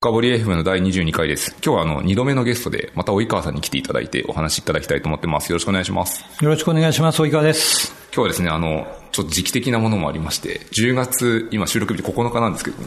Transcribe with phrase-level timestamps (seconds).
[0.00, 1.56] 深堀 FM の第22回です。
[1.60, 5.50] 今日はあの、2度目のゲストで、また及川さんに来ていただいてお話しいただきたいと思ってます。
[5.50, 6.24] よろしくお願いします。
[6.40, 7.20] よろしくお願いします。
[7.20, 7.92] 及川です。
[8.14, 12.86] 今日はですね、あの、ちょっと時期的なものもありまして、10月、今収録日9日なんですけども、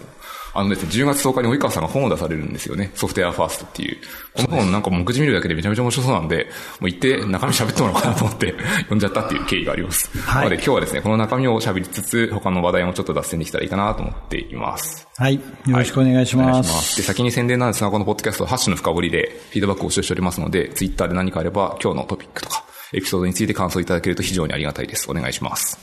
[0.54, 2.92] あのですね、10月10日に及川さんが本を出されるんですよね。
[2.96, 3.98] ソフトウェアファーストっていう。
[4.36, 6.48] この本なんか目次見るだけでめちゃめちゃ面白そうなんで、
[6.80, 8.54] もう行って中身喋ってもらおうかなと思って
[8.84, 10.10] 読んじゃったっていう経緯があります。
[10.20, 15.08] はいなので今日はですね、この中身を喋りつつ、他の話題もちょっと脱線できたらいいかなと思っています。
[15.18, 15.36] はい。
[15.36, 16.74] よろしくお願いしお願いします。
[16.74, 16.98] ます。
[16.98, 25.10] で、先に宣伝なんですが、このポッドキャスト、ハッシュの深掘りでフィードバックを募集しておりますので、ツイッターで何かあれば、今日のトピックとか、エピソードについて感想いただけると非常にありがたいです。
[25.10, 25.80] お願いします。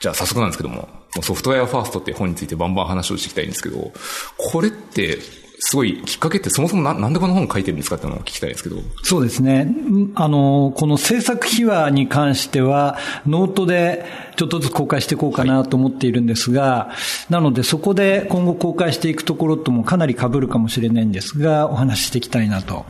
[0.00, 0.88] じゃあ早速なんですけども、
[1.22, 3.92] ソフトウェアファーストって本についてバンバン話をしていきたいんですけど、
[4.36, 5.18] これって、
[5.58, 8.76] すごいきっかけってそもそもななんでこの本書いてるんですかっていうのを聞きたいんですけど。
[9.02, 9.74] そうですね。
[10.14, 14.04] あの、この制作秘話に関しては、ノートで
[14.36, 16.90] ちょっとずつ公開していこうかなと思っているんですが、
[17.30, 22.84] なのでそこで今後公開していくところともかなり被るかもしれないんですが、お話ししていきたいなと。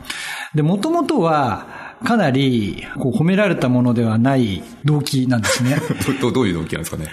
[0.53, 5.77] で、もともとは、かなりこう褒められたものではない動機なんですね。
[6.21, 7.07] どどどういう動機なんですかね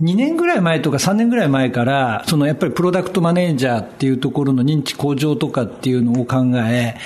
[0.00, 6.96] ？2年ぐらい前とか3年ぐらい前から、そのやっぱりプロダクトマネージャーっていうところの認知向上とかっていうのを考え、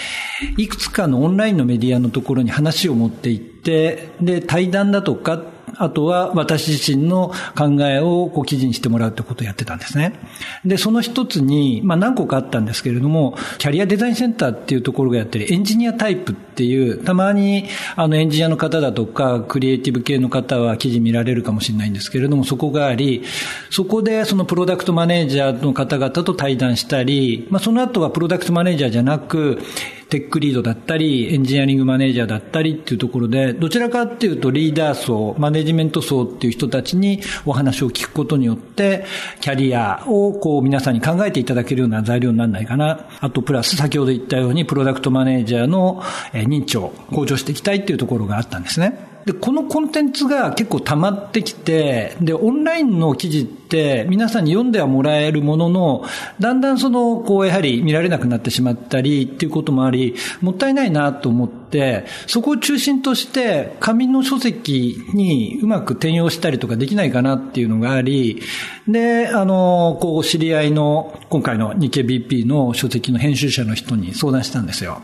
[0.57, 5.43] いくつかのオンラインのメディアのところに話を持っていって、で、対談だとか、
[5.79, 10.19] あとは私自身の考えをこう記事にしてもらうってことをやってたんですね。
[10.65, 17.67] で、その一つに、まあ何個かあったんですけれども、キャリアデザインセンターっていうところがやってるエンジニアタイプっていう、たまに
[17.97, 23.25] あのエンジニアの方だとか、クリエイティブ系の方は記事見られるかもしれないんですけれども、そこがあり、
[23.71, 29.59] そこでそのプロダクトマネージャーの方々と対談したり、まあその後はプロダクトマネージャーじゃなく、
[30.09, 39.05] テックリードだったり、エンジニアリングマネージャーだったりっていうところで、どちらかっていうとリーダー層、マネジメント層っていう人たちにお話を聞くことによって、
[39.41, 43.07] キャリアをこう皆さんに考えていただけるような材料にならないかな。
[43.21, 49.14] あとプラス先ほど言ったようにプロダクトマネージャーの認知を向上していきたいっていうところがあったんですね。
[49.25, 56.05] で、このコンテンツが結構溜まってきて、で、オンラインの記事って皆さんに読んではもらえるものの、
[56.41, 68.43] だんだんその、こう、やはり見られなくなってしまったりっていうこともあり、もったいないなと思って、そこを中心として、紙の書籍にうまく転用したりとかできないかなっていうのがあり、
[68.87, 75.01] で、あの、こう、知り合いの、今回の日経 BP の書籍の編集者の人に相談したんですよ。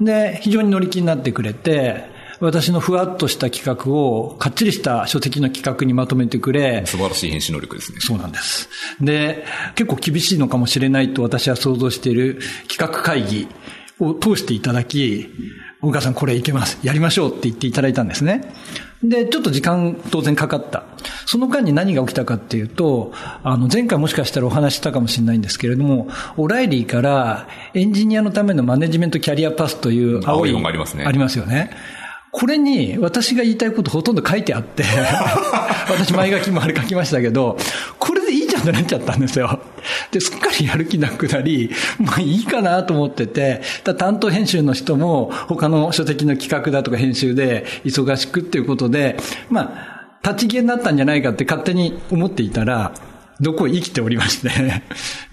[0.00, 7.98] で、非常に乗り気になってくれて、私のふわっとした企画を、かっちりした書籍の企画にまとめてくれ、素晴らしい編集能力ですね。
[8.00, 8.68] そうなんです。
[9.00, 9.44] で、
[9.74, 13.48] 結構厳しいのかもしれないと私は想像している企画会議
[13.98, 15.28] を通していただき、
[15.80, 16.78] 大川さんこれいけます。
[16.82, 18.52] やりましょうって言っていただいたんですね。
[19.02, 20.84] で、ちょっと時間当然かかった。
[21.24, 23.12] その間に何が起きたかっていうと、
[23.44, 31.70] あの、前回もしかしたらお話ししたかもしれないんですけれども、オライリーからエンジニアのためのマネジメントキャリアパスという青い本がありますねありますよね。
[32.30, 34.84] これに私が言いたいことほとんど書いてあって、
[35.88, 37.56] 私前書きもあれ書きましたけど、
[37.98, 39.60] これでいいじゃんってなっちゃったんですよ。
[40.10, 49.16] で、すっかりやる気なくなり、まあいいかなと思ってて、ただ担当編集の人も他の書籍の企画だとか編集で忙しくっていうことで、
[49.48, 49.74] ま
[50.22, 52.92] あ、立ち消えになったんじゃないかって勝手に思っていたら、
[53.40, 54.82] どこへ生きておりまして。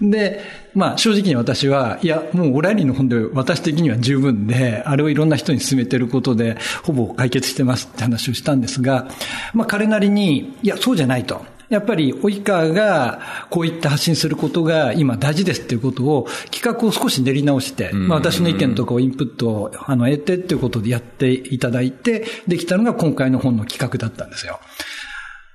[0.00, 0.44] で、
[0.74, 9.08] まあ正直に私は、いや、もうオライリーの本で私的には十分で、あれをいろんな人に勧めてることで、ほぼ解決してますって話をしたんですが、
[9.54, 11.44] まあ彼なりに、いや、そうじゃないと。
[11.68, 24.60] やっぱり、及川がこういった発信することが今大事ですっていうことを企画を少し練り直して、まあ私の意見とかをインプットをあの得てっていうことでやっていただいて、できたのが今回の本の企画だったんですよ。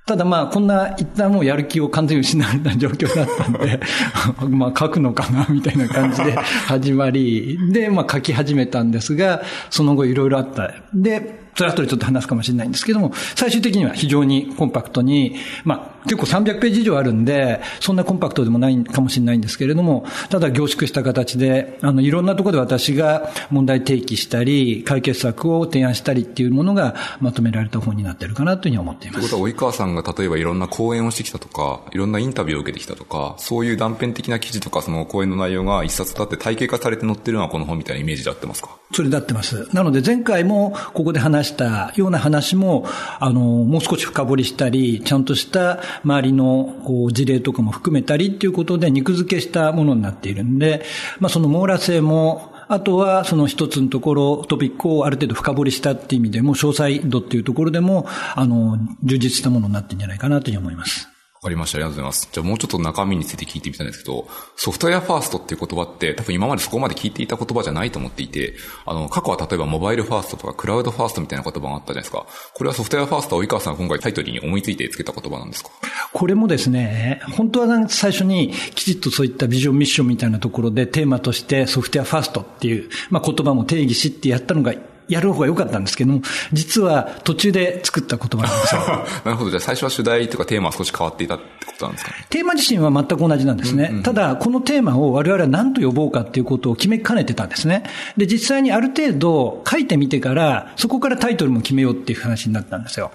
[0.04, 3.80] ただまあ、こんな一旦もうやる気を完全に失われた状況だったんで、
[4.50, 6.32] まあ書くのかな、みたいな感じで
[6.66, 10.72] 始まり、で、まあ書き始めたんですが、その後いろいろあった。
[10.92, 29.20] で、それは後でちょっと話すかもしれないんですけども、最終的には非常にコンパクトに、まあ結構300ページ以上あるんで、そんなコンパクトでもないかもしれないんですけれども、ただ凝縮した形で、あの、いろんなところで私が問題提起したり、解決策を提案したりっていうものがまとめられた本になってるかなというふうに思っています。
[29.20, 38.70] ということは、及川さんが例えばいろんな講演をしてきたとか、いろんなインタビューを受けてきたとか、そういう断片的な記事とか、その講演の内容が一冊だって体系化されて載ってるのはこの本みたいなイメージで合ってますか？
[38.92, 39.68] それで合ってます。
[39.72, 42.86] なので前回もここで話したような話も、
[43.18, 50.84] あの、もう少し深掘りしたり、ちゃんとした周りのこう事例とかも含めたりっていうことで肉付けしたものになっているんで、
[51.20, 61.11] まあその網羅性も、あとはその一つのところ、トピックをある程度深掘りしたっていう意味でも、詳細度っていうところでも、あの、充実したものになってるんじゃないかなというふうに思います。
[61.42, 61.78] わかりました。
[61.78, 62.28] ありがとうございます。
[62.30, 68.54] じゃあもうちょっと中身について聞いてみたいんですけど、ソフトウェアファーストっていう言葉って多分今までそこまで聞いていた言葉じゃないと思っていて、
[68.86, 72.26] あの、過去は例えばモバイルファーストとかクラウドファーストみたいな言葉があったじゃないですか？
[72.54, 75.70] これはソフトウェアファーストは及川さん今回タイトルに思いついてつけた言葉なんですか？
[76.12, 84.74] これもですね、本当は最初にきちっとそういったビジョンミッションみたいなところでテーマとしてソフトウェアファーストっていう、まあ、言葉も定義しってやったのが
[85.12, 86.22] やる方が良かったんですけども、
[86.52, 88.80] 実は途中で作った言葉なんですよ。
[89.24, 89.50] なるほど。
[89.50, 92.26] じゃあ最初は主題とかテーマは少し変わっていたってことなんですかね？
[92.30, 93.88] テーマ自身は全く同じなんですね。
[93.90, 97.84] うんうん、ただ、このテーマを我々は何と呼ぼうかっていうことを決めかねてたんですね。
[98.16, 103.10] で、実際にある程度書いてみてから、そこからタイトルも決めようっていう話になったんですよ。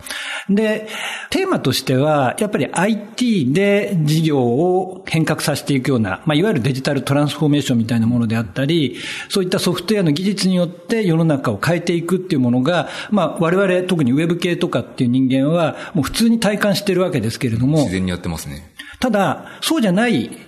[0.49, 0.87] で、
[1.29, 8.97] テーマとしては、やっぱり IT で事業を変革させていくような、まあ、いわゆるデジタルトランスフォーメーションみたいなものであったり、
[9.29, 17.79] そういったソフトウェアの技術によって世の中を変えていくっていうものが、まあ、我々、特にウェブ系とかっていう人間は、もう普通に体感してるわけですけれども。
[17.79, 18.71] 自然にやってますね。
[18.99, 20.46] ただ、そうじゃない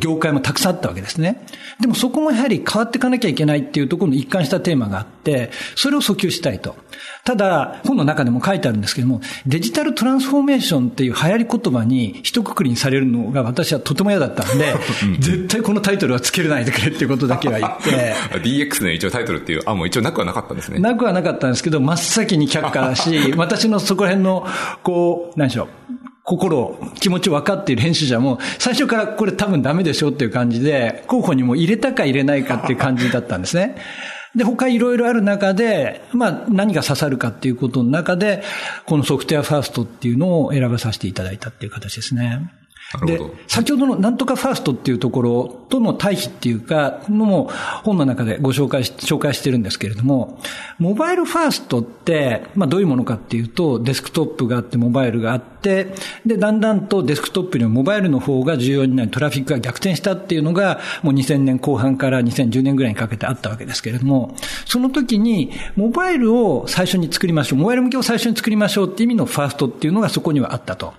[0.00, 1.44] 業界もたくさんあったわけですね。
[1.80, 6.76] でもそこもやはり変わっていかなきゃいけないっていうところの一貫したテーマがあって、それを訴求したいと。
[7.24, 14.74] ただ、本の中でも書いてあるんですけども、デジタルトランスフォーメーションっていう流行り言葉に一括りにされるのが私はとても嫌だったんで、
[15.18, 18.14] 絶対このタイトルはつけれないでくれっていうことだけは言って。
[18.46, 20.78] DX の一応タイトルっていう、あ、もう一応なくはなかったんですね。
[20.78, 24.46] なくはなかったんですけど、真っ先に却下だし、 私のそこら辺の、
[24.82, 25.85] こう、何でしょう。
[26.26, 33.76] 心、気持ち分かっている編集者も、最初からこれ多分ダメでしょっていう感じで、候補にも入れたか入れないかっていう感じだったんですね。
[34.34, 38.42] で、他いろいろある中で、まあ何が刺さるかっていうことの中で、
[38.86, 42.50] このソフトウェアファーストっていうのを選ばさせていただいたっていう形ですね。
[43.04, 47.50] で、先ほどのなんとかファーストっていうところとの対比っていうか、のも
[47.82, 50.38] 本の中でご紹介し、紹介してるんですけれども、
[50.78, 55.94] モバイルファーストって、まあどういうものかっていうと、デスクトップがあってモバイルがあって、
[56.24, 70.94] で、だんだんとデスクトップよりもモバイルの方が重要になり、トラフィックが逆転したっていうのが、もう2000年後半から2010年ぐらいにかけてあったわけですけれども、その時に、モバイルを最初に作りましょう、モバイル向けを最初に作りましょうって意味のファーストっていうのがそこにはあったと。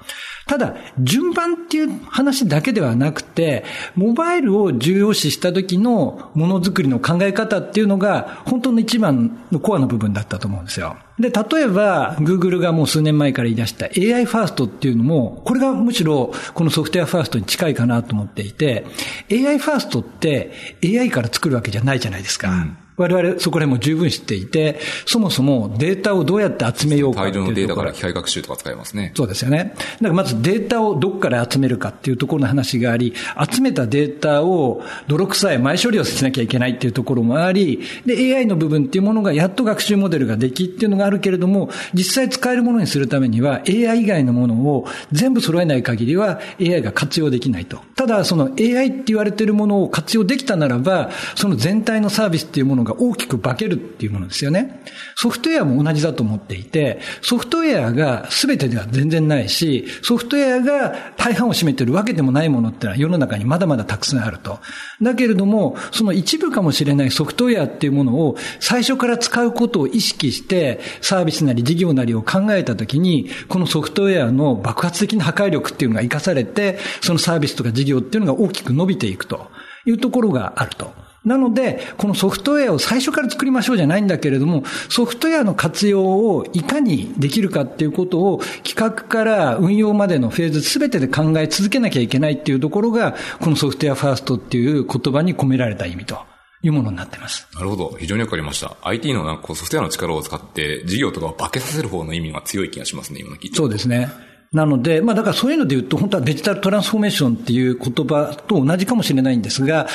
[0.47, 3.63] ただ、順番っていう話だけではなくて、
[3.95, 10.97] モバイルを重要視した時のものづくりの考え方っていうのが、本当の一番のコアの部分だったと思うんですよ。
[11.19, 18.85] で、例えば、Google がもう数年前から言い出した AI ファーストっていうのも、これがむしろこのソフトウェアファーストに近いかなと思っていて、
[19.31, 20.51] AI ファーストって
[20.83, 22.49] AI から作るわけじゃないじゃないですか。
[22.49, 29.11] うん我々そこら辺も十分知っていて、そもそもデータをどうやって集めようか大量のデータから機械学習とか使いますね。
[29.15, 29.75] そうですよね。
[29.75, 33.13] だからまずデータをどっから集めるかっていうところの話があり、
[33.51, 47.79] 集めたデータを泥臭い前処理をしなきゃいけないっていうところもあり、で、AI の部分っていうものがやっと学習モデルができっていうのがあるけれども、実際使えるものにするためには AI 以外のものを全部揃えない限りは AI が活用できないと。
[47.95, 54.83] ただその AI って言われているものを活用できたならば、その全体のサービスっていうものが大きく化けるっていうものですよね。
[55.15, 64.59] ソフトウェアも同じだと思っていて、ソフトウェアが全てでは全然ないし、ソフトウェアが大半を占めてるわけでもないものってのは世の中にまだまだたくさんあると。
[65.01, 79.47] だけれども、その一部かもしれないソフトウェアっていうものを最初から使うことを意識して、サービスなり事業なりを考えたときに、このソフトウェアの爆発的な破壊力っていうのが活かされて、そのサービスとか事業っていうのが大きく伸びていくと
[79.85, 81.06] いうところがあると。
[81.27, 96.17] なので、このソフトウェアを最初から作りましょうじゃないんだけれども、ソフトウェアの活用をいかにできるかっていうことを企画から運用までのフェーズすべてで考え続けなきゃいけないっていうところが、このソフトウェアファーストっていう言葉に込められた意味と。
[96.63, 97.47] いうものになってます。
[97.53, 97.95] なるほど。
[97.99, 98.77] 非常にわかりました。
[98.81, 103.55] IT のなんかソフトウェアの力を使って事業とかを化けさせる方の意味が強い気がしますね、今聞いて。
[103.55, 104.09] そうですね。
[104.53, 109.87] なので、まあだからそういうので言うと、本当はデジタルトランスフォーメーションっていう言葉と同じかもしれないんですが、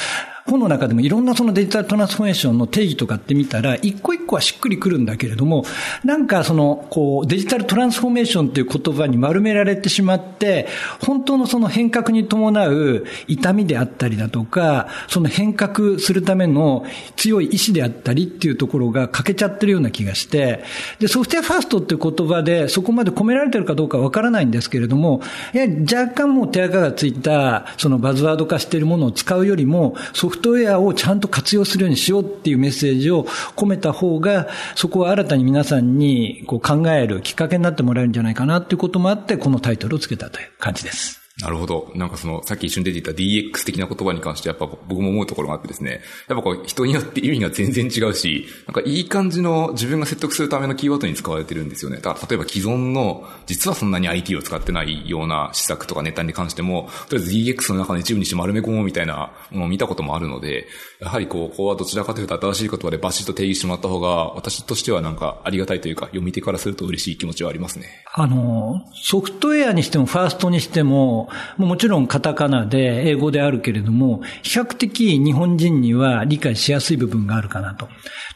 [0.46, 5.64] 本の中でもいろんなそのデジタルトランスフォーメーションの定義とかって見たら、一個一個はしっくりくるんだけれども、
[6.04, 10.66] なんかその、こう、デジタルトランスフォーメーションという言葉に丸められてしまって、
[11.00, 16.84] 本当のその変革に伴う痛みであったりだとか、その変革するための
[17.16, 20.64] 強い意志であったりっていうところが欠けちゃってるような気がして、
[20.98, 25.20] で、ソフトウェアファーストっていう言葉でそこまで込められてるかどうかわからないんですけれども、
[25.52, 33.24] やはり若干もう手垢がついた、そのバズワード化しているものを使うよりも、ソフトウェアをちゃんと活用するようにしようっていうメッセージを
[33.54, 41.21] 込めた方が、そこは新たに皆さんにこう考えるきっかけになってもらえるんじゃないかなっていうこともあって、このタイトルをつけたという感じです。
[41.40, 41.90] なるほど。
[41.94, 51.96] なんかその、さっき一瞬出ていた DX 的な言葉に関してやっぱ僕も思うところがあってですね、やっぱこう人によって意味が全然違うし、なんかいい感じの自分が説得するためのキーワードに使われてるんですよね。
[51.96, 60.66] だから例えば既存の、実はそんなに IT を使ってないような施策とかネタに関しても、とりあえず DX の中の一部にして丸め込もうみたいなものを見たこともあるので、
[61.02, 67.86] やはりこう、ここはどちらかというと新しい言葉でバシッと定義してもらった方が、私としてはなんかありがたいというか、読み手からすると嬉しい気持ちはありますね。
[68.14, 77.88] あの、ソフトウェアにしてもファーストにしても、もちろんカタカナで英語であるけれども、比較的日本人には理解しやすい部分があるかなと。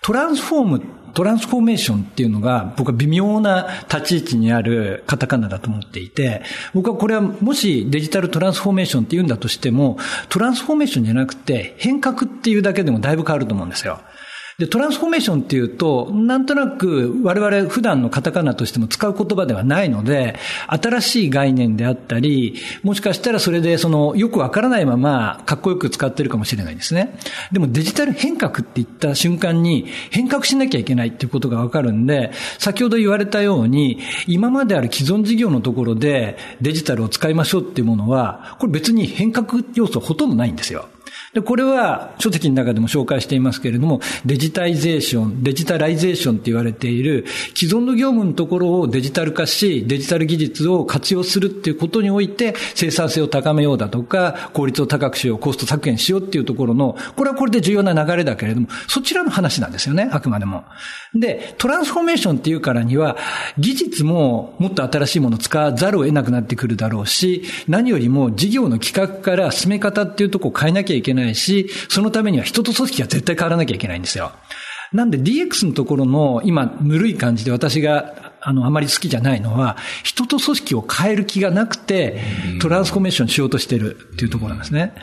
[0.03, 0.83] トランスフォーム、
[1.17, 6.43] トランスフォーメーションっていうのが僕は微妙な立ち位置にあるカタカナだと思っていて、
[6.75, 9.97] 僕はこれはもしデジタルトランスフォーメーションって言うんだとしても、
[10.29, 14.03] トランスフォーメーションじゃなくて変革っていうだけでもだいぶ変わると思うんですよ。
[14.59, 20.37] で、トランスフォーメーションっていうと、なんとなく我々普段のカタカナとしても使う言葉ではないので、
[20.69, 27.19] 新しい概念であったり、もしかしたらそれでそのよくわからないままかっこよく使ってるかもしれないですね。
[27.53, 40.89] でもデジタル変革って言った瞬間に変革しなきゃいけないっていうことがわかるんで、先ほど言われたように、今まである既存事業のところでデジタルを使いましょうっていうものは、これ別に変革要素ほとんどないんですよ。
[41.37, 60.65] で、これは書籍の中でも紹介していますけれども、デジタイゼーション、デジタライゼーションって言われている、既存の業務のところをデジタル化し、デジタル技術を活用するっていうことにおいて、生産性を高めようだとか、効率を高くしよう、コスト削減しようっていうところの、これはこれで重要な流れだけれども、そちらの話なんですよね、あくまでも。
[61.15, 63.19] で、トランスフォーメーションっていうからには、
[63.59, 74.33] 技術ももっと新しいものを使わざるを得なくなってくるだろうし、何よりも事業の企画から進め方っていうところを変えなきゃいけないし、そのためには人と組織は絶対変わらなきゃいけないんですよ。
[74.93, 82.21] なんで DX のところの今、ぬるい感じで私があの、あまり好きじゃないのは、人と組織を変える気がなくて、
[82.61, 84.95] トランスフォーメーションしようとしてるっていうところなんですね。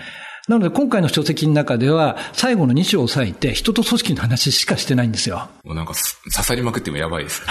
[0.47, 5.49] なので今回の書籍の中では、最後の2章を割いて、人と組織の話しかしてないんですよ。
[5.65, 7.41] もうなんか刺さりまくってもやばいです。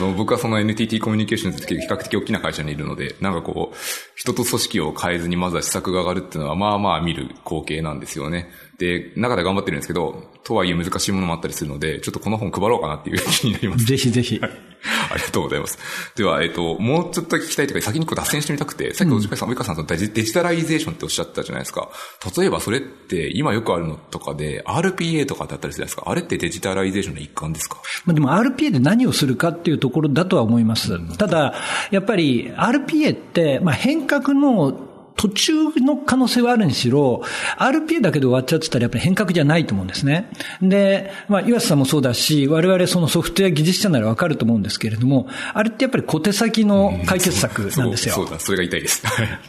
[0.00, 3.76] の、僕はその NTT コミュニケーションズって比較的大きな会社にいるので、なんかこう、
[4.16, 8.50] 人と組織を変えずにまずは施策が上がるっていうのは、まあまあ見る光景なんですよね。
[8.80, 13.84] で、中で頑張ってるんですけど、とはいえ難しいものもあったりするので、ちょっとこの本配ろうかなっていう 気になります。
[13.84, 14.40] ぜひぜひ。
[14.42, 15.78] ありがとうございます。
[16.16, 21.90] では、えっ、ー、と、もうちょっと聞きたいというか、先にこう脱線してみたくて、さっきおじかさん、及川さん、デジデジタライゼーションっておっしゃってたじゃないですか。
[22.34, 26.04] 例えばそれって、今よくあるのとかで、RPA とかだったりするじゃないですか。
[26.06, 27.76] あれってデジタライゼーションの一環ですか？
[28.06, 30.98] まあでも RPA で何をするかっていうところだとは思います。
[31.18, 31.54] ただ、
[31.90, 34.89] やっぱり RPA って、まあ変革の
[35.20, 37.22] 途中の可能性はあるにしろ、
[37.58, 40.30] RPA だけで終わっちゃってたらやっぱり変革じゃないと思うんですね。
[40.62, 48.14] で、まあ、岩瀬さんもそうだし、我々そのソフトウェア技術者ならわかると思うんですけれども、あれってやっぱり小手先の解決策なんですよ。
[48.14, 49.02] そうそうだ、それが痛いです。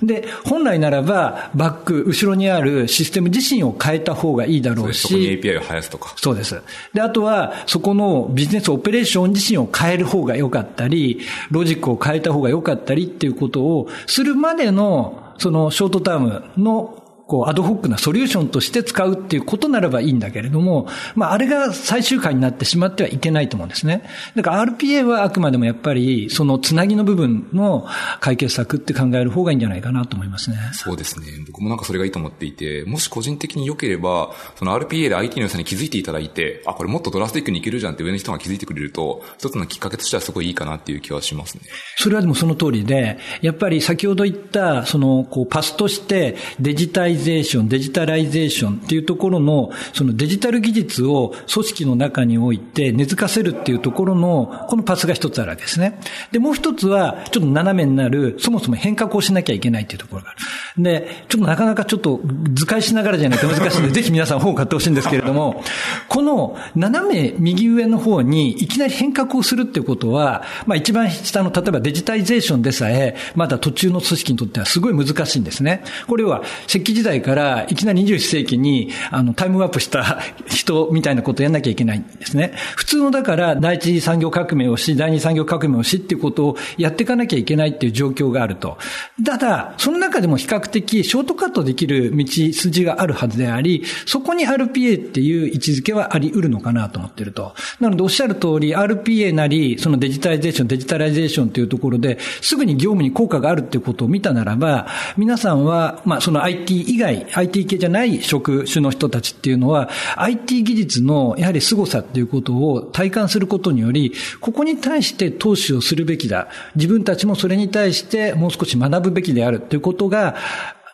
[0.04, 5.04] で、本来ならば、バック、後ろにあるシステム自身を変えた方がいいだろうし。
[5.04, 6.14] そこに API を生やすとか。
[6.18, 6.62] そうです。
[6.94, 17.01] で、あとは、そこのビジネスオペレーション自身を変える方が良かったり、ロジックを変えた方が良かったりっていうことをするまでのそのショートタームの
[17.32, 24.04] こう、アドホックなソリューションとして使うっていうことならばいいんだけれども、まあ、あれが最終回になってしまってはいけないと思うんですね。
[24.36, 27.88] だから RPA はあくまでもやっぱり、そのつなぎの部分の
[28.20, 30.58] 解決策って考える方がいいんじゃないかなと思いますね。
[30.74, 31.28] そうですね。
[31.48, 41.62] 僕もなんかそれがいいと思っていて、もし個人的に良ければ、その RPA で IT の良さに気づいていただいて、あ、これもっとドラスティックにいけるじゃんって上の人が気づいてくれると、一つのきっかけとしてはすごいいいかなっていう気はしますね。
[41.96, 56.00] それはでもその通りで、やっぱり先ほど言った、その、こう、パスとしてデジタイゼーション、デジタタライゼーションっていうところの、そのデジタル技術を組織の中において根付かせるっていうところの、このパスが一つあるわけですね。
[56.32, 60.84] で、もう一つは、ちょっと斜めになる、そもそも変革をしなきゃいけないっていうところがある。
[60.84, 62.22] で、ちょっとなかなかちょっと
[62.54, 65.64] 図解しながらじゃないと難しいんで、 ぜひ皆さん本を買ってほしいんですけれども、
[66.10, 75.84] この斜め右上の方にいきなり変革をするっていうことは、まあ一番下の、例えばデジタイゼーションでさえ、まだ途中の組織にとってはすごい難しいんですね。
[76.08, 82.54] これは、石器時代からいきなり21世紀に、あの、タイムワープした人みたいなことをやんなきゃいけないんですね。
[82.76, 88.78] 普通のだから、第一次産業革命をし、第二次産業革命をしっていうことをやっていかなきゃいけないっていう状況があると。
[89.26, 97.54] ただ、その中でも比較的ショートカットできる道筋があるはずであり、そこに RPA っていう位置づけはあり得るのかなと思ってると。
[97.80, 104.88] なので、おっしゃる通り、RPA なり、そのデジタライゼーション、デジタライゼーションというところで、すぐに業務に効果があるっていうことを見たならば、
[105.18, 116.48] 皆さんは、まあ、その IT 以外、IT 系じゃない職種の人たちっていうのは、IT 技術のやはり凄さっていうことを体感することにより、ここに対して投資をするべきだ。
[116.76, 120.36] 自分たちもそれに対してもう少し学ぶべきであるということが、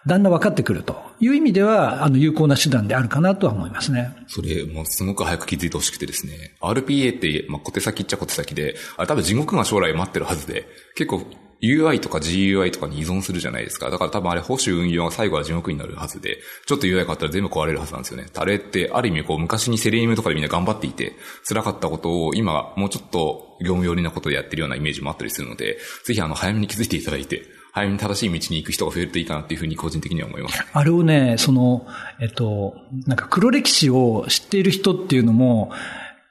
[0.07, 4.15] だんだん分かってくるという意味では、あの、有効な手段であるかなとは思いますね。
[4.27, 6.55] それ、もうすごく早く気づいてほしくてですね。
[6.61, 11.23] RPA って、まあ、小手先っちゃ小手先で、あれ多分地獄が将来待ってるはずで、結構
[11.61, 13.89] UI とか GUI とかに依存するじゃないですか。
[13.89, 18.27] だから多分あれ保守運用が最後は地獄になるはずで、ちょっと UI 変わったら全部壊れるはずなんですよね。
[18.35, 21.13] あれってある意味こう昔にセレニムとかでみんな頑張っていて、
[21.47, 30.65] 辛かったことを今もうちょっと業務寄りなことでやってるようなイメージもあったりするので、ぜひあの早めに気づいていただいて、早めに正しい道に行く人が増えるといいかなっていうふうに個人的には思います。
[30.71, 31.85] あれをね、その、
[32.19, 35.71] えっと、なんか黒歴史を知っている人っていうのも、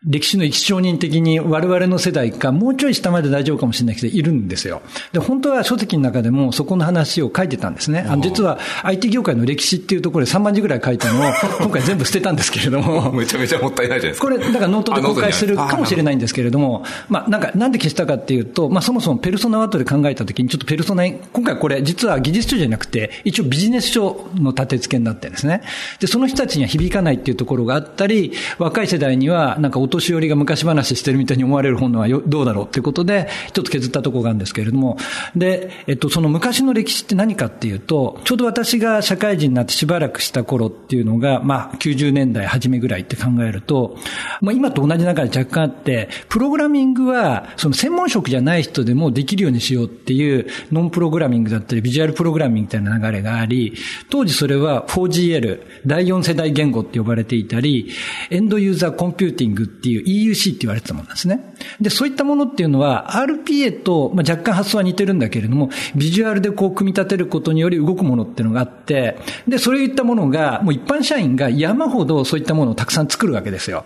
[0.05, 4.83] 歴史の一証人的に我々の世代かもうちょい下まで大丈夫かもしれないけどいるんですよ。
[5.13, 8.01] で、本当は書籍の中でもそこの話を書いてたんですね。
[8.07, 13.11] あの実は IT 業界の歴史っていうところで3万字ぐらい書いたのを 今回全部捨てたんですけれども。
[13.13, 14.27] めちゃめちゃもったいないじゃないですか。
[14.27, 25.63] これ、だからノートで公開するかもしれないんですけれども、まあなんかなんで消したかっていうと、まあそもそもペルソナを後で考えたときにちょっとペルソナ、今回これ実は技術書じゃなくて一応ビジネス書の立て付けになってるんですね。
[26.01, 34.99] で、その人たちには響かないっていうところがあったり、若い世代にはなんかお年寄りが昔話してるみたいに思われる本はよどうだろうということで、一つ削ったところがあるんですけれども、
[35.35, 43.97] で、えっと、その昔の歴史って何かっていうと、ちょうど私が社会人になってしばらくした頃っていうのが、まあ、90年代初めぐらいって考えると、
[44.41, 53.75] まあ、今と同じ中で若干あって、プログラミングは、その専門職じゃない人でもできるようにしようっていう、ノンプログラミングだったり、ビジュアルプログラミングみたいな流れがあり、
[54.11, 57.91] 当時それは 4GL、第4世代言語って呼ばれていたり、
[58.31, 61.55] エンドユーザーコンピューティングってていう EUC って言われてたものなんですね。
[61.81, 73.85] で、そういったものっていうのは RPA と、まあ、若干発想は似てるんだけれども、ビジュアルでこう組み立てることにより動くものっていうのがあって、で、そういったものが、もう一般社員が山ほどそういったものをたくさん作るわけですよ。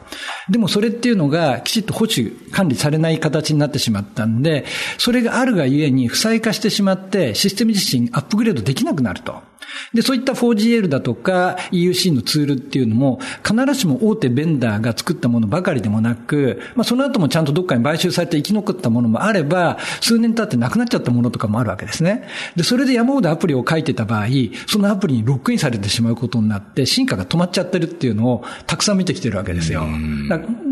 [0.48, 4.64] でもそれっていうのがきちっと保守管理されない形になってしまったんで、
[4.96, 9.49] それがあるがゆえに負債化してしまって、システム自身アップグレードできなくなると。
[9.94, 22.28] で、そういった 4GL だとか EUC のツールっていうのも、必ずしも大手ベンダーが作ったものばかりでもなく、まあその後もちゃんとどっかに買収されて生き残ったものもあれば、数年経ってなくなっちゃったものとかもあるわけですね。
[22.56, 24.26] で、それで山ほどアプリを書いてた場合、
[24.66, 29.86] そのアプリにロックインされてしまうことになって、進化が止まっちゃってるっていうのをたくさん見てきてるわけですよ。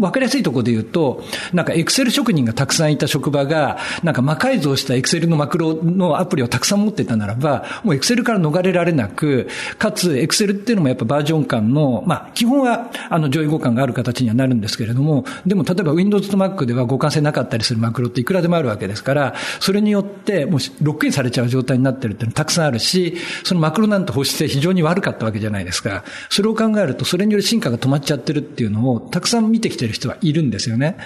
[0.00, 9.48] わかりやすいところで言うと、なんかエクセル職人がたくさんいた職場が、なんか魔改造したエクセルのマクロのアプリをたくさん持ってたならば、もうエクセルから逃れられなく、
[9.78, 26.04] かつエクセルっていうのもやっぱバージョン感の、まあ基本はあの上位互換がある形にはなるんですけれども、でも例えば Windows と Mac では互換性なかったりするマクロっていくらでもあるわけですから、それによってもうロックインされちゃう状態になってるっていうのたくさんあるし、そのマクロなんて保守性非常に悪かったわけじゃないですか。
[26.30, 30.96] それを考えると、それによる進化が止まっちゃってるっていうのをたくさん見てきてる人はいるんですよね。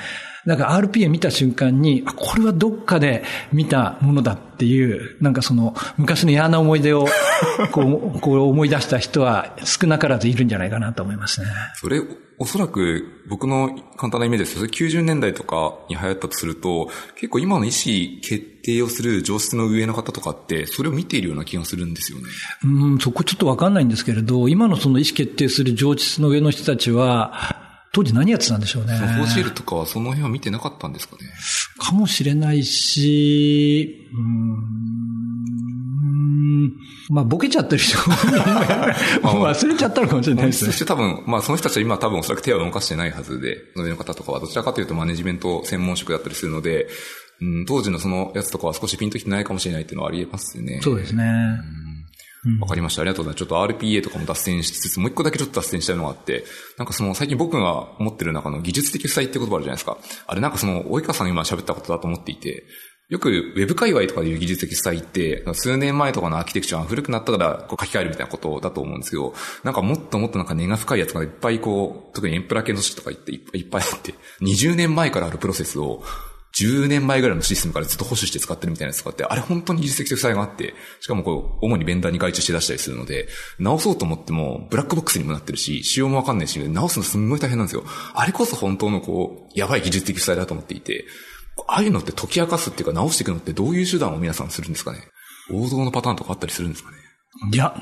[0.47, 7.07] だから RPA 見た瞬間に、あ、これはどっかで見たものだっていう、なんかその昔の嫌な思い出を
[7.71, 11.47] こう、こう思い出した人は少なからずいるんじゃないかなと思いますね。
[11.77, 12.01] それ、
[12.39, 22.25] おそらく僕の簡単なイメージですけど、90年代とかに流行ったとすると、結構今の意思決定をする上質の上の方とかって、それを見ているような気がするんですよね。
[22.65, 28.97] うん、そこちょっとわかんないんですけれど、今のその意思決定する上質の上の人たちは、当時何やってたんでしょうね。
[28.97, 31.23] そのフォーシールとかはその辺は見てなかったんですかね。
[31.79, 34.73] かもしれないし、うん、
[37.11, 37.99] まあ、ボケちゃってる人
[39.21, 40.71] 忘れちゃったのかもしれないですね。
[40.73, 46.89] そして多分、まあ、その人たちは今多分おそらく手を動かしてないはずで、の上の方とかはどちらかというとマネジメント専門職だったりするので、
[47.43, 50.81] うん、当時のそのやつとかは少しピンときてないかもしれないっていうのはあり得ますよね。
[50.83, 51.25] そうですね。
[51.25, 51.92] うん
[52.61, 53.03] わかりました。
[53.03, 53.39] ありがとうございます。
[53.39, 56.45] ちょっと RPA とかも脱線しつつ、もう一個だけちょっと脱線したいのがあって、
[56.77, 59.97] なんかその最近僕が持ってる中の技術的負債って言葉あるじゃないですか。
[60.27, 62.65] あれなんかその、及川さんが今喋ったことだと思っていて、
[63.09, 76.03] よく Web 界隈とかでいう技術的負債って、数年前とかのアーキテクチャが古くなったからこう書き換えるみたいなことだと思うんですけど、なんかもっともっとなんか根が深いやつがいっぱいこう、特にエンプラ系の組織とか言っていっぱいあって、20年前からあるプロセスを、
[76.59, 87.85] 10年前ぐらいのシステムからずっと保守して使ってるみたいなやつがあって、あれ本当に技術的負債があって、しかもこう、主にベンダーに外注して出したりするので、直そうと思っても、ブラックボックスにもなってるし、仕様もわかんないし、直すのすんごい大変なんですよ。
[88.15, 91.07] あれこそ本当のこう、やばい技術的負債だと思っていて、
[91.69, 95.01] ああいうのって解き明かすっていうか直していくのってどういう手段を皆さんするんですかね？
[95.51, 96.97] 王道のパターンとかあったりするんですかね？
[97.53, 97.75] いや、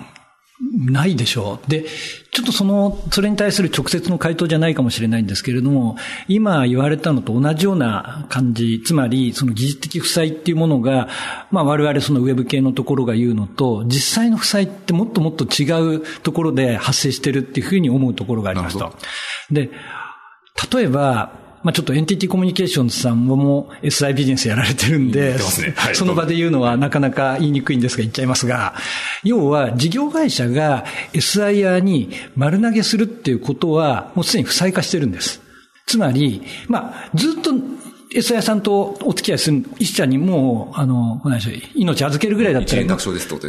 [0.60, 1.70] ないでしょう。
[1.70, 1.86] で、
[2.30, 5.96] ちょっとその、それに対する直接の回答じゃないかもしれないんですけれども、
[6.28, 11.08] 今言われたのと同じような感じ、つまりその技術的負債っていうものが、
[11.50, 18.94] まあ我々そのウェブ系のところが言うのと、実際の負債ってもっともっと違うところで発生してるっていうふうに思うところがありますと。
[19.50, 19.70] で、
[20.72, 25.38] 例えば、まあちょっとエンティティコミュニケーションズさんも SI ビジネスやられてるんで、ね
[25.76, 28.74] はい、その場で言うのはなかなか言いにくいんですが言っちゃいますが、
[29.22, 35.42] 要は事業会社が SIR に丸投げするっていうことはもうすでに負債化してるんです。
[35.86, 37.52] つまり、まあずっと
[38.12, 41.22] S 屋さんとお付き合いする一社にもう、あの、
[41.76, 42.82] 命預けるぐらいだったら、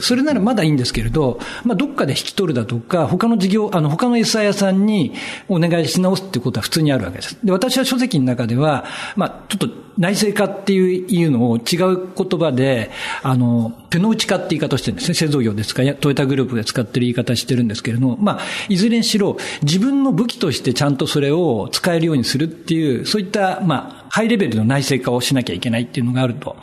[0.01, 5.13] それならまだいいんですけれど、まあ、どっかで引き取るだとか、他の事業、あの、他の S 屋さんに
[5.49, 7.39] お願いし直すっていうことは普通にあるわけです。
[7.43, 12.91] で、私は書籍の中では、まあ、ちょっと内製化っていうのを違う言葉で、
[13.23, 15.15] あの、手の内化って言い方をしてるんですね。
[15.15, 26.57] 製造業ですか、トヨタグループで使ってる言い方してるんですけれども、まあ、いずれにしろ、自分の武器としてちゃんとそれを使えるようにするっていう、そういった、まあ、ハイレベルの内製化をしなきゃいけないっていうのがあると。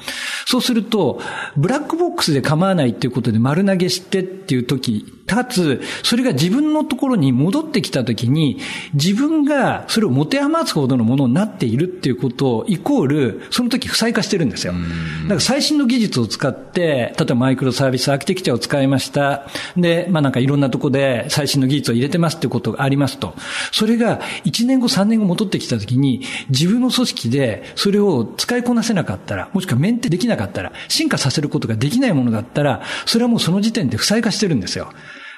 [0.47, 1.21] そうすると、
[1.57, 8.59] ブラックボックスで構わないっていうことで丸投げしてっていう時、かつ、それが自分のところに戻ってきたときに、
[8.95, 14.73] 自分がそれを持て余すほどのものになっているっていうことを、イコール、その時負債化してるんですよ。
[14.73, 19.47] だから最新の技術を使って、例えばマイクロサービスアーキテクチャを使いました。
[19.77, 23.35] で、まあなんかいろんなとこで最新の技術を入れてますっていうことがありますと。
[23.71, 34.92] それが1年後3年後戻ってきたときに、自分の組織ででそれを使いこなせなかったら、もしくはメンテできなかったら、進化させることができないものだったら、それはもうその時点で負債化してるんですよ。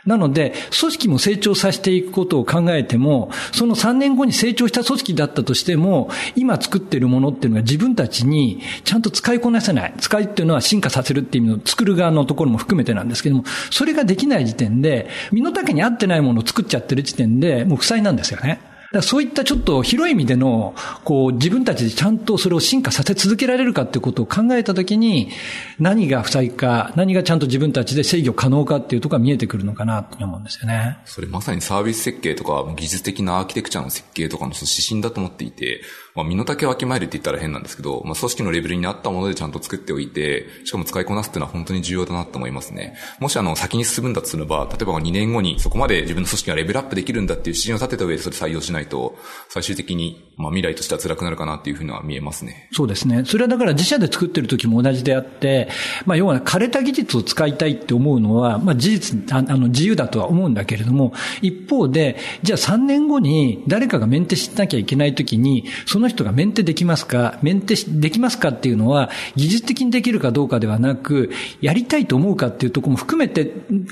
[0.07, 9.95] なので、組織も成長させていくことを考えても、その3年後に成長した組織だったとしても、今作ってるものっていうのが自分たちにちゃんと使いこなせない。
[10.01, 18.70] 使いっていうのは進化させるっていう意味の作る側のところも含めてなんですけども、それができない時点で、身の丈に合ってないものを作っちゃってる時点で、もう負債なんですよね。
[19.03, 20.75] そういったちょっと広い意味での、
[21.05, 25.31] こう、自分たちでちゃんとそれを進化させ続けられるかっていうことを考えたときに、
[25.79, 30.99] 何が負債か、何がちゃんと自分たちで制御可能かっていうところが見えてくるのかなと思うんですよね。
[31.05, 35.83] それまさにサービス設計とか、技術的なアーキテクチャの設計とかの指針だと思っていて、
[36.15, 42.97] まあ、身の丈をわきまえるって言ったら変なんですけど、まあ、組織のレベルに合ったものでちゃんと作っておいて、しかも使いこなすっていうのは本当に重要だなと思いますね。
[43.19, 49.17] もしあの、先に進むんだとすれば、例えば2年後にそこまで自分の組織がレベルアップできるんだっていう指針を立てた上でそれ採用しないと、
[49.49, 52.69] 最終的に、まあ、未来としては辛くなるかなっていうふうには見えますね。
[52.73, 53.25] そうですね。
[53.25, 55.69] それはだから自社で作ってる時も同じであって、
[56.07, 73.45] まあ、要は枯れた技術を使いたいって思うのは、まあ、事実、あの、自由だとは思うんだけれども、一方で、じゃあ3年後に誰かがメンテしなきゃいけない時に、その人がメンテでききますか、メンテできますかっていうのは、技術的にできるかどうかではなく、やりたいと思うかっていうところも含めて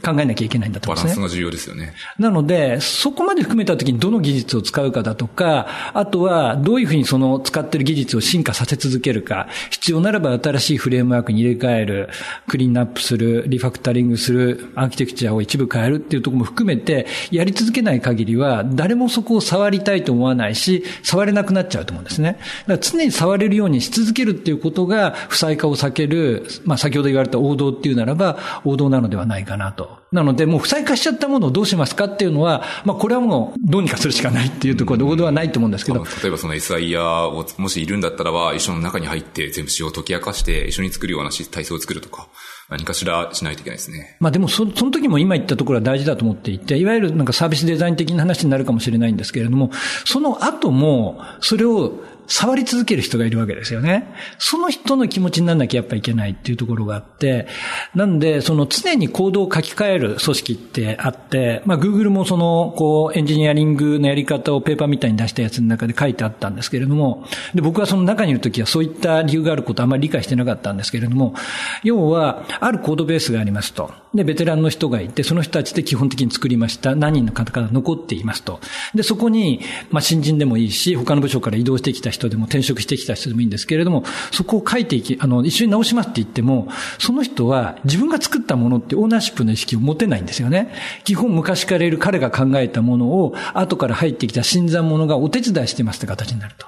[0.03, 1.21] 考えなきゃいけないんだと思うんですね。
[1.21, 1.93] バランスが重要ですよね。
[2.19, 12.09] なので、そこまで含めたときにどの技術を使うかだとか、あとはどういうふうにその使ってる技術を進化させ続けるか、必要ならば新しいフレームワークに入れ替える、
[12.47, 22.39] クリーンアップする、リファクタリングする、アーキテクチャを一部変えるっていうところも含めて、やり続けない限りは、誰もそこを触りたいと思わないし、触れなくなっちゃうと思うんですね。
[22.67, 29.99] だから常に触れるようにし続けるっていうことが、負債化を避ける、まあ先ほど言われた王道っていうならば、王道なのではないかなと。
[30.13, 36.05] なので、もう負債化しちゃったものをどうしますかっていうのは、まあこれはもうどうにかするしかないっていうところで王道はないと思うんですけど。
[36.23, 42.29] 例えばその SIR をもしいるんだったらば、一緒の中に入って全部仕様を解き明かして一緒に作るような体制を作るとか。
[42.69, 44.17] 何かしらしないといけないですね。
[44.21, 49.71] まあでもそ、その時も今言ったところは大事だと思っていて、いわゆるなんかサービスデザイン的な話になるかもしれないんですけれども、
[50.05, 51.95] その後も、それを
[52.29, 54.15] 触り続ける人がいるわけですよね。
[54.39, 57.49] その人の気持ちにならなきゃやっぱいけないっていうところがあって、
[57.95, 71.35] なんで、その常に行動を書き換える組織ってあって、まあ Google もその、こう、エンジニアリングのやり方をペーパーみたいに出したやつの中で書いてあったんですけれども、で、僕はその中にいるときはそういった理由があることあまり理解してなかったんですけれども、
[71.83, 73.91] 要は、あるコードベースがありますと。
[74.15, 76.95] で、ベテランの人がいて、その人たちで基本的に作りました。
[76.95, 78.61] 何人の方から残っていますと。
[78.95, 79.61] で、そこに、
[79.91, 90.73] まあ新人でもいいし、他の部署から移動してきた人人でも転職してきた人でもいいんですけれども、そこを書いていき、あの、一緒に直しますって言っても、その人は自分が作ったものってオーナーシップの意識を持てないんですよね。
[91.05, 96.67] 基本昔からいる彼が考えたものを、後から入ってきた新参者がお手伝いしてますって形になると。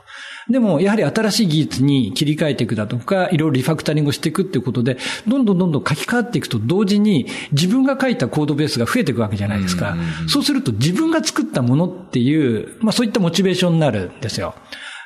[0.49, 4.97] でも、やはり新しい技術に切り替えていくだとか、いろいろリファクタリングしていくっていうことで、
[5.29, 9.97] どんどんどんどん書き換わっていくと同時に、自分が書いたコードベースが増えていくわけじゃないですか。
[10.29, 14.55] そうすると自分が作ったものっていう、まあそういったモチベーションになるんですよ。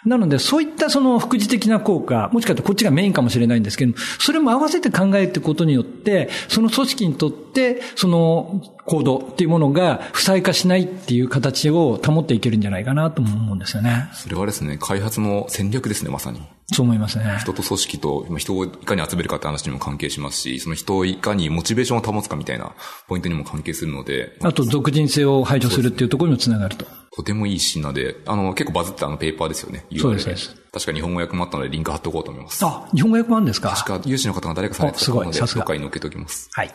[0.04, 14.08] なので、そういったその副次的な効果、もしかしたらこっちがメインかもしれないんですけど、それも合わせて考えていくことによって、その組織にとって、その行動っていうものが負債化しないっていう形を保っていけるんじゃないかなと思うんですよね。
[14.12, 16.42] それはですね、開発の戦略ですね、まさに。
[16.72, 17.38] そう思いますね。
[17.40, 22.72] 人と組織と、人をいかに集めるかって話にも関係しますし、その人をいかにモチベーションを保つかみたいな
[23.06, 24.36] ポイントにも関係するので。
[24.42, 26.86] あと、属人性を排除するっていうところにもつながると。
[27.16, 29.84] とてもいいシーンなで、あの、結構バズったあのペーパーですよね。
[29.96, 30.56] そうです、そうです。
[30.72, 32.64] 確か日本語訳もあったので、リンク貼っておこうと思います。
[32.64, 33.70] あ、日本語訳もあるんですか？
[33.70, 36.48] 確か、有志の方が誰かされてたので、紹介に載っけておきます。
[36.52, 36.74] はい。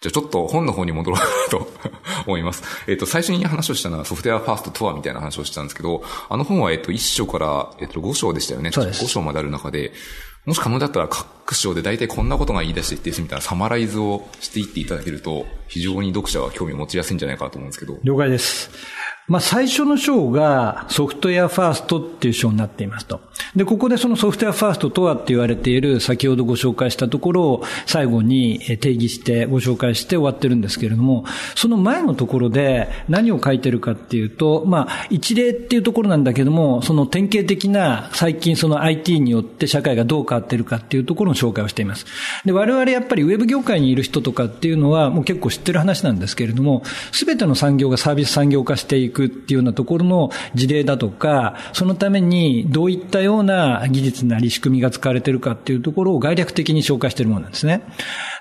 [0.00, 1.70] じゃあちょっと本の方に戻ろうと
[2.26, 2.62] 思います。
[2.86, 8.72] えっ、と、最初に話をしたのはソフトウェアファーストとはみたいな話をしたんですけど、あの本はえっ、と、1章から、えっ、と、5章でしたよね。
[8.72, 9.04] そうです。
[9.04, 9.92] 5章まである中で、
[10.46, 17.98] もし可能だったら各章で大体こんなことが言い出していってみたいなサマライズをしていっていただけると、非常に読者は興味を持ちやすいんじゃないかなと思うんですけど。
[18.02, 18.70] 了解です。
[19.30, 23.20] まあ、最初の章がソフトウェアファーストっていう章になっていますと。
[23.54, 42.04] で、ここでそのソフトウェアファーストとはって言われている先ほどご紹介したところを最後に定義してご紹介して終わってるんですけれども、その前のところで何を書いてるかっていうと、まあ、一例っていうところなんだけども、その典型的な最近その IT によって社会がどう変わってるかっていうところの紹介をしています。
[42.44, 57.82] で、我々やっぱりウェブ業界にいる人とかっていうのはもう結構知ってる話なんですけれども、すべての産業がサービス産業化していくくっていうようなところの事例だとか、そのためにどういったような技術なり仕組みが使われているかっていうところを概略的に紹介しているものなんですね。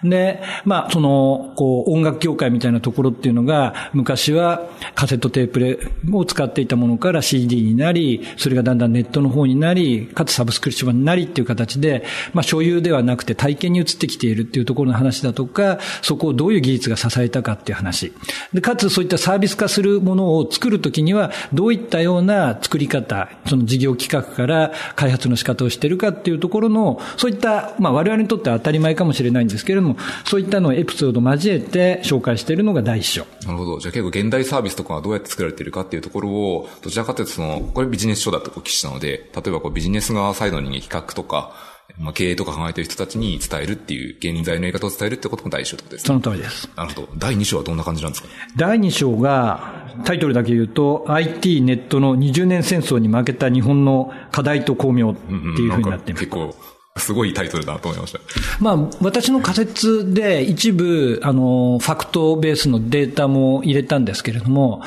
[0.04, 5.80] で、まあ、その、こう、音楽業界みたいなところっていうのが、昔はカセットテープレ
[6.12, 18.14] を使っていたものから CD になり、それがだんだんネットの方になり、かつサブスクリプションになりっていう形で、まあ、所有ではなくて体験に移ってきているっていうところの話だとか、そこをどういう技術が支えたかっていう話。
[18.54, 33.26] で、かつそういったサービス化するものを作作るときには、どういったような作り方、その事業企画から開発の仕方をしてるかっていうところの、そういった、まあ我々にとっては当たり前かもしれないんですけれども、そういったのをエピソード交えて紹介しているのが第一章。
[33.48, 33.80] なるほど。
[33.80, 46.08] じゃあ結構現代サービスとかがどうやって作られているかっていうところを、どちらかというとその、これビジネス書だとお聞きしたので、例えばこうビジネス側サイドに企画とか、まあ、経営とか考えている人たちに伝えるっていう、現在のやり方を伝えるってことも第一章ってことですね。
[46.08, 46.70] その通りです。
[46.76, 47.10] なるほど。
[47.18, 48.30] 第二章はどんな感じなんですか？
[48.56, 56.26] 第二章が、タイトルだけ言うと、IT ネットの20年戦争に負けた日本の課題と巧妙っていうふうになっています。
[56.26, 56.56] うんうん、結構、
[56.98, 58.20] すごいタイトルだなと思いました。
[58.60, 64.82] まあ、私の仮説で一部、あの、ファクトベースのデータも入れたんですけれども、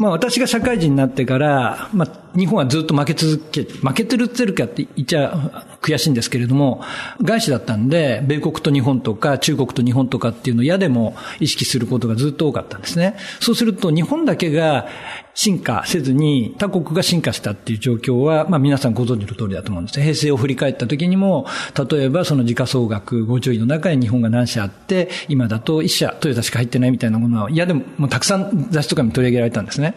[0.00, 6.82] まあ私が社会人になってから、まあ日本はずっと負け続け、負けてるってるかって言っちゃ悔しいんですけれども、
[7.20, 13.16] 外資だったんで、米国と日本とか中国と日本とかっていうのを嫌でも意識することがずっと多かったんですね。
[13.40, 14.88] そうすると日本だけが
[15.34, 20.00] 進化せずに他国が進化したっていう状況は、まあ皆さんご存知の通りだと思うんです。
[20.00, 21.46] 平成を振り返った時にも、
[21.90, 29.94] 例えばその時価総額50位の中に日本が何社あって、今だと1社トヨタしか入ってないみたいなものは、いやでももうたくさん雑誌とかに取り上げられたんですね。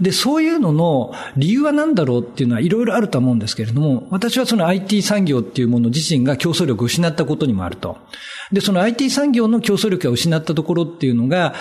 [0.00, 7.98] で、そういうのの理由は何だろうっていうのはいろいろあると思うんですけれども、私はその IT 産業っていうもの自身が競争力を失ったことにもあると。
[8.52, 11.54] で、その IT 産業の競争力が失ったところっていうのが、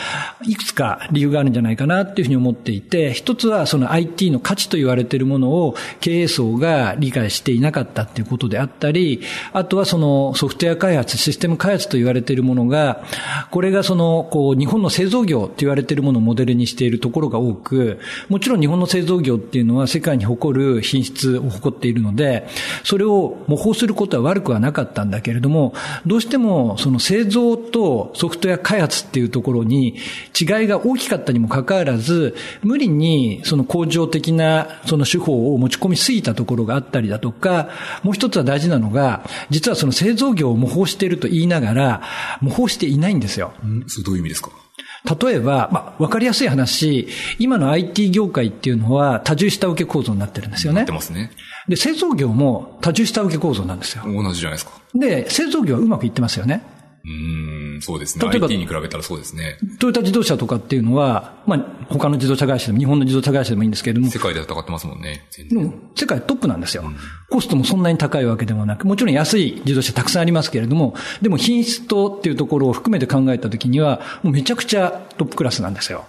[0.45, 9.21] いくつか理由があるんじゃないかなっていうふうに思っていて、一つはその IT の価値と言われているものを経営層が理解していなかったっていうことであったり、
[9.53, 13.03] あとはそのソフトウェア開発、システム開発と言われているものが、
[13.49, 17.99] これがその、こう、日本の製造業と言われているものをモデルにしているところが多く、
[18.29, 22.47] もちろん日本の製造業っていうのは世界に誇る品質を誇っているので、
[22.83, 25.73] それを模倣することは悪くはなかったんだけれども、
[26.05, 29.95] どうしてもその製造とソフトウェア開発っていうところに
[30.39, 37.69] 違いが大きかったにもかかわらず、無理にその工場的なその手法を持ち込みすぎたところがあったりだとか、
[38.03, 42.01] もう一つは大事なのが、実はその製造業を模倣していると言いながら、
[42.41, 43.53] 模倣していないんですよ。
[43.65, 44.51] んそれどういう意味ですか？
[45.19, 47.07] 例えば、まあ、わかりやすい話、
[47.39, 50.81] 今の IT 業界っていうのは多重下請け構造になってるんですよね。
[50.81, 51.31] なってますね。
[51.67, 54.03] で、製造業も多重下請け構造なんですよ。
[54.05, 54.73] 同じじゃないですか。
[54.93, 56.63] で、製造業はうまくいってますよね。
[57.03, 58.29] うん、そうですね。
[58.29, 59.57] 例えば IT に比べたらそうですね。
[59.79, 64.11] トヨタ自動車とかっていうのは、まあ、他の自動車会社でも、日本の自動車会社でもいいんですけれども。
[64.11, 65.27] 世界で戦ってますもんね。
[65.49, 66.95] でも、世界トップなんですよ、うん。
[67.29, 76.05] コストもそんなに高いわけでもなく、もちろん安い自動車たくさんありますけれども、でも品質とっていうところを含めて考えたときには、もうめちゃくちゃトップクラスなんですよ。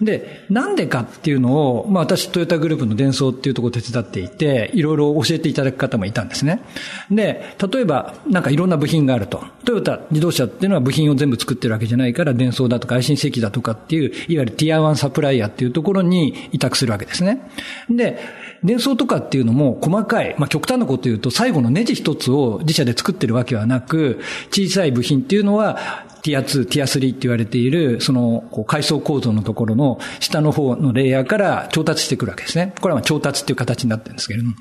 [0.00, 6.62] で、なんでかっていうのを、まあ私、トヨタグループの伝送っていうところを手伝っていて、いろいろ教えていただく方もいたんですね。
[7.10, 9.42] で、例えば、なんかいろんな部品があると。
[9.64, 17.50] トヨタ自動車っていうのは部品を全部作ってるわけじゃないから、伝送だとか IC 設だとかっていう、いわゆるティア1サプライヤーっていうところに委託するわけですね。
[17.90, 18.18] で、
[18.64, 25.78] 伝送とかっていうのも細かい、まあ極端なこと言うと最後のネジ一つを自社で作ってるわけはなく、小さい部品っていうのは
[26.22, 32.74] ティア2、ティア3って言われている、その、こう階層構造のところの下の方のレイヤーから調達してくるわけですね。
[32.80, 34.54] これは調達っていう形になってるんですけれども、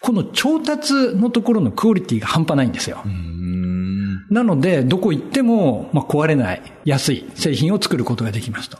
[0.00, 3.02] この調達のところのクオリティが半端ないんですよ。
[4.30, 8.78] なので、どこ行っても、まあ、壊れない、安い製品を作ることができますと。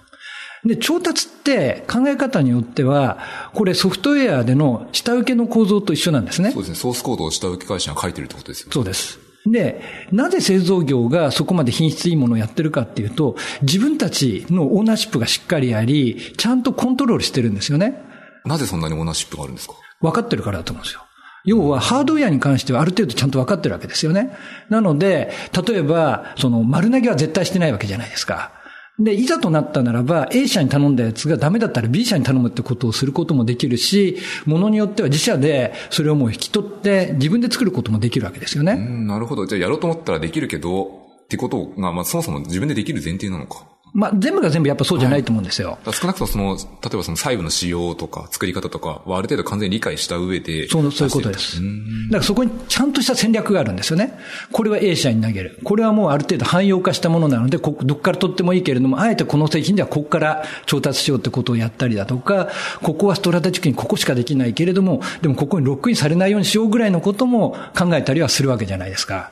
[0.65, 3.19] で、調達って考え方によっては、
[3.55, 6.51] これソフトウェアでの下請けの構造と一緒なんですね。
[6.51, 6.75] そうですね。
[6.75, 8.73] ソースコードを下請け会社が書いてるってことですよね。
[8.73, 9.26] そうです。
[9.47, 9.81] で、
[10.13, 18.03] なぜ製造業がそこまで品質いいものをやってるかっていうと、自分たちのオーナーシップがしっかりあり、ちゃんとコントロールしてるんですよね。
[18.45, 19.75] なぜそんなにオーナーシップがあるんですか？
[20.01, 21.03] 分かってるからだと思うんですよ。
[21.45, 24.37] 要は、ハードウェアに関してはある程度ちゃんと分かってるわけですよね。
[24.69, 25.31] なので、
[25.67, 28.51] 例えば、その丸投げは絶対してないわけじゃないですか。
[28.99, 38.77] で、いざとなったならば、A 社に頼んだやつがダメだったら B 社に頼むってことをすることもできるし、ものによっては自社でそれをもう引き取って自分で作ることもできるわけですよね。
[38.77, 39.47] なるほど。
[39.47, 40.85] じゃあやろうと思ったらできるけど、
[41.25, 43.67] ってことが、まあそもそも自分でできる前提なのか。
[43.93, 45.79] まあ、全部が全部やっぱそうじゃないと思うんですよ。
[45.85, 50.69] はい、少なくともその、例えばその細部の仕様とか作り方とかはある程度完全に理解した上で。
[50.69, 51.57] そう、そういうことです。
[51.57, 54.19] だからそこにちゃんとした戦略があるんですよね。
[54.53, 55.59] これは A 社に投げる。
[55.65, 62.49] これはもうある程度汎用化したものなので、こどっから取ってもいいけれども、あえてこの製品ではここから調達しようってことをやったりだとか、
[62.83, 69.31] ここはストラテジックにここしかできないけれども、でもここにロックインされないようにしようぐらいのことも考えたりはするわけじゃないですか。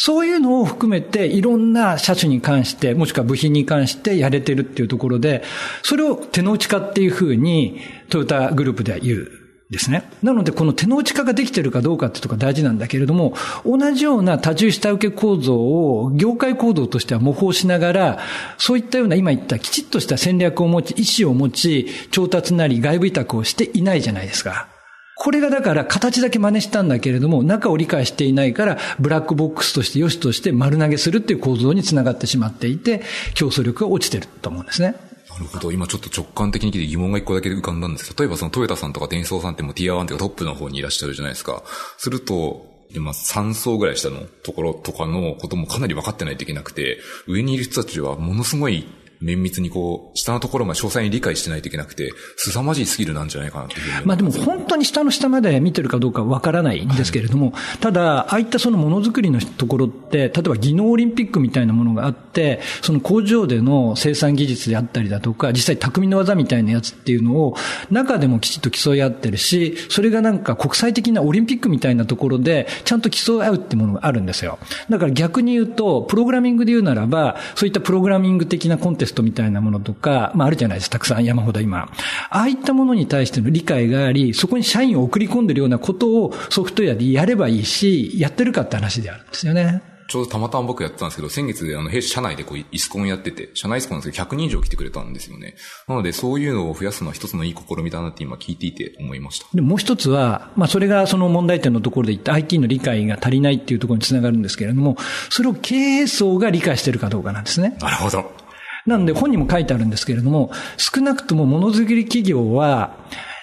[0.00, 5.42] そういうのを含めていろんな車種に関して、もしくは部品に関してやれてるっていうところで、
[5.82, 9.48] それを手の内化っていうふうにトヨタグループでは言う。
[9.70, 10.10] ですね。
[10.22, 13.34] なので、この手の内化ができてるかどうかってとこが大事なんだけれども、
[13.66, 18.18] 同じような多重下請け構造を業界行動としては模倣しながら、
[18.56, 24.77] そういったような今言ったきちっとした戦略を持ち、意思を持ち、調達なり外部委託をしていないじゃないですか。
[25.20, 33.02] これがだから形だけ真似したんだけれども、中を理解していないから、ブラックボックスとして良しとして丸投げするっていう構造につながってしまっていて、
[33.34, 34.94] 競争力が落ちてると思うんですね。
[35.28, 35.72] なるほど。
[35.72, 41.62] 今ちょっと直感的に聞いて疑問が一個だけ浮かんだんですけど、例えばそのトヨタさんとかデンソーさんってもうティア1っていうかトップの方にいらっしゃるじゃないですか。
[41.96, 48.86] すると、今3層ぐらい下のところとかのこともかなり分かってないといけなくて、上にいる人たちはものすごい
[49.20, 67.56] 綿密にこう、下のところまで詳細に理解してないといけなくて、凄まじいスキルなんじゃないかなっていうふうにまあでも本当に下の下まで見てるかどうかわからないんですけれども、はい、ただ、ああいったそのものづくりのところって、例えば技能オリンピックみたいなものがあって、その工場での生産技術であったりだとか、実際匠の技みたいなやつっていうのを、
[67.90, 74.58] 中でもきちっと競い合ってるし、それがなんか国際的なオリンピックみたいなところで、ちゃんと競い合うっていうものがあるんですよ。
[74.88, 81.90] だから逆に言うと、プログラミングで言うならば、そういったプログラミング的なコンテストみたいなものとか、まああるじゃないですか、たくさん山ほど今。
[82.30, 89.82] ああいったものに対しての理解があり、そこに社員を送り込んでるようなことをソフトウェアでやればいいし、やってるかって話であるんですよね。
[90.08, 95.54] ちょうどたまたま僕やってたんですけど、先月、あの、弊社社内でこう、イスコンやってて、社内イスコンなんですけど、100人以上来てくれたんですよね。
[95.86, 99.46] なので、そういうのを増やすのは一つのいい試みだなって今聞いていて思いました。
[99.52, 104.96] で、もう一つは、まあ、それがその問題点のところで言った IT の理解が足りないっていうところにつながるんですけれども、
[105.28, 107.76] それを経営層が理解してるかどうかなんですね。
[107.78, 108.47] なるほど。
[108.88, 112.96] なので本にも書いてあるんですけれども、少なくともものづくり企業は、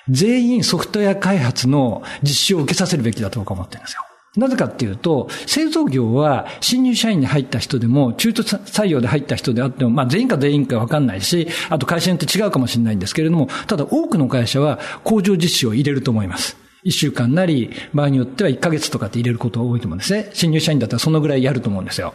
[0.09, 4.01] 全員ソフトウェア開発の実習を受けさせるべきだと僕は思ってるんですよ。
[4.37, 16.57] なぜかっていうと、製造業は新入社員に入った人でも、中途採用で入った人であっても、まあ全員か全員かわかんないし、あと会社によって違うかもしれないんですけれども、ただ多くの会社は工場実習を入れると思います。
[16.83, 20.29] 一週間なり、場合によっては一ヶ月とかって入れることが多いと思うんですね。
[20.33, 22.13] 新入社員だったらそのぐらいやると思うんですよ。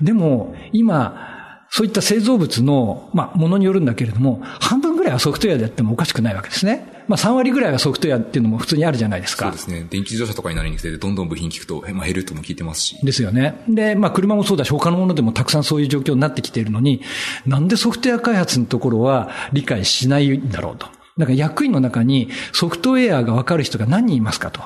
[0.00, 1.39] でも、今、
[1.72, 7.04] そういった製造物の、まあ、ものによるんだけれども、半分ぐらいはソフトウェアでやってもおかしくないわけですね。
[7.06, 9.46] まあ、3割ぐらいはソフトウェアっていうのも普通にあるじゃないですか。
[9.46, 9.86] そうですね。
[9.88, 12.96] 電気自動車とかになりに来て、どんどん部品聞くと、まあ、減るとも聞いてますし。
[13.04, 13.62] ですよね。
[13.68, 17.02] で、まあ、車もそうだし、他のものでもたくさんそういう状況になってきているのに、
[17.46, 20.86] なんでソフトウェア開発のところは理解しないんだろうと。
[21.18, 24.62] だから役員の中にソフトウェアがわかる人が何人いますかと。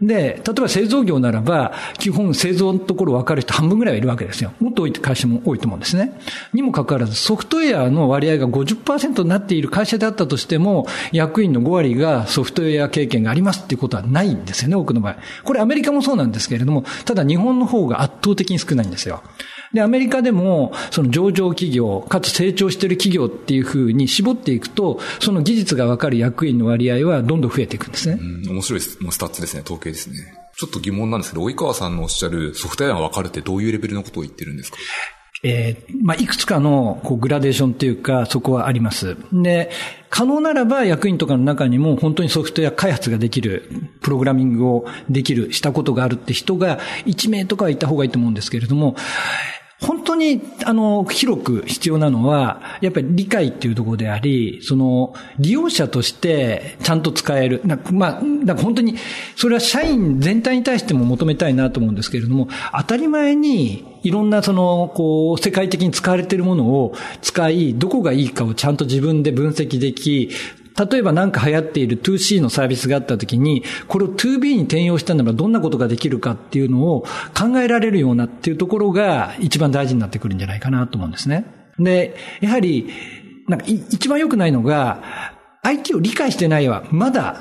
[0.00, 4.52] で、例えば製造業ならば、基本製造のところ分かる人半分ぐらいはいるわけですよ。
[4.58, 6.18] もっと多い会社も多いと思うんですね。
[6.52, 15.16] にもかかわらず、ソフトウェアの割合が50%になっている会社であったとしても、役員の5割がソフトウェア経験がありますっていうことはないんですよね、多くの場合。
[15.44, 19.22] これアメリカもそうなんですけれども、ただ日本の方が圧倒的に少ないんですよ。
[19.72, 28.18] で、アメリカでも、その上場企業、かつ成長している企業っていうふうに絞っていくと、その技術がわかる役員の割合はどんどん増えていくんですね。
[28.20, 30.16] うん、面白いもうスタッツですね、統計ですね。
[30.56, 34.78] ちょっと疑問なんですけど、及川さんのおっしゃるソフトウェアがわかるってどういうレベルのことを言ってるんですか？
[35.46, 39.16] えー、まあ、いくつかの、こう、グラデーションというか、そこはあります。
[39.30, 39.70] で、
[40.08, 43.68] 可能ならば役員とかの中にも本当にソフトウェア開発ができる、
[44.00, 48.96] プログラミングをできる、したことがあるって人が1名とかはいた方がいいと思うんですけれども、
[49.84, 57.60] 本当に、あの、広く必要なのは、やっぱり理解っていうところであり、その、利用者としてちゃんと使える。
[57.92, 58.96] まあ、だか本当に、
[59.36, 70.30] それは社員全体に対しても求めたいなと思うんですけれども、当たり前に、いろんなその、こう、世界的に使われているものを使い、どこがいいかをちゃんと自分で分析でき、
[70.76, 77.04] 例えば何か流行っている 2C のサービスがあったときに、これを 2B に転用したならどんなことができるかっていうのを
[77.38, 81.46] 考えられるようなっていうところが一番大事になってくるんじゃないかなと思うんですね。
[81.78, 82.88] で、やはり、
[83.46, 85.02] なんか一番良くないのが、
[85.62, 87.36] IT を理解してないはまだ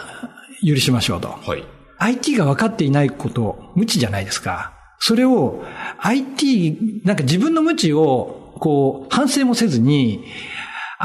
[0.66, 1.30] 許しましょうと。
[1.30, 1.64] はい。
[1.98, 4.74] IT が分かっていないこと、無知じゃないですか。
[5.00, 5.64] それを
[6.00, 10.24] IT、なんか自分の無知をこう反省もせずに、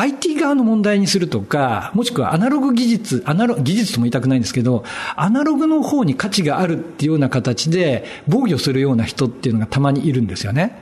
[0.00, 4.84] IT 側の問題にするとか、もしくはアナログ技術、アナログ、技術とも言いたくないんですけど、
[5.16, 10.80] アナログの方に価値があるっていうような形で防御するような人っていうのがたまにいるんですよね。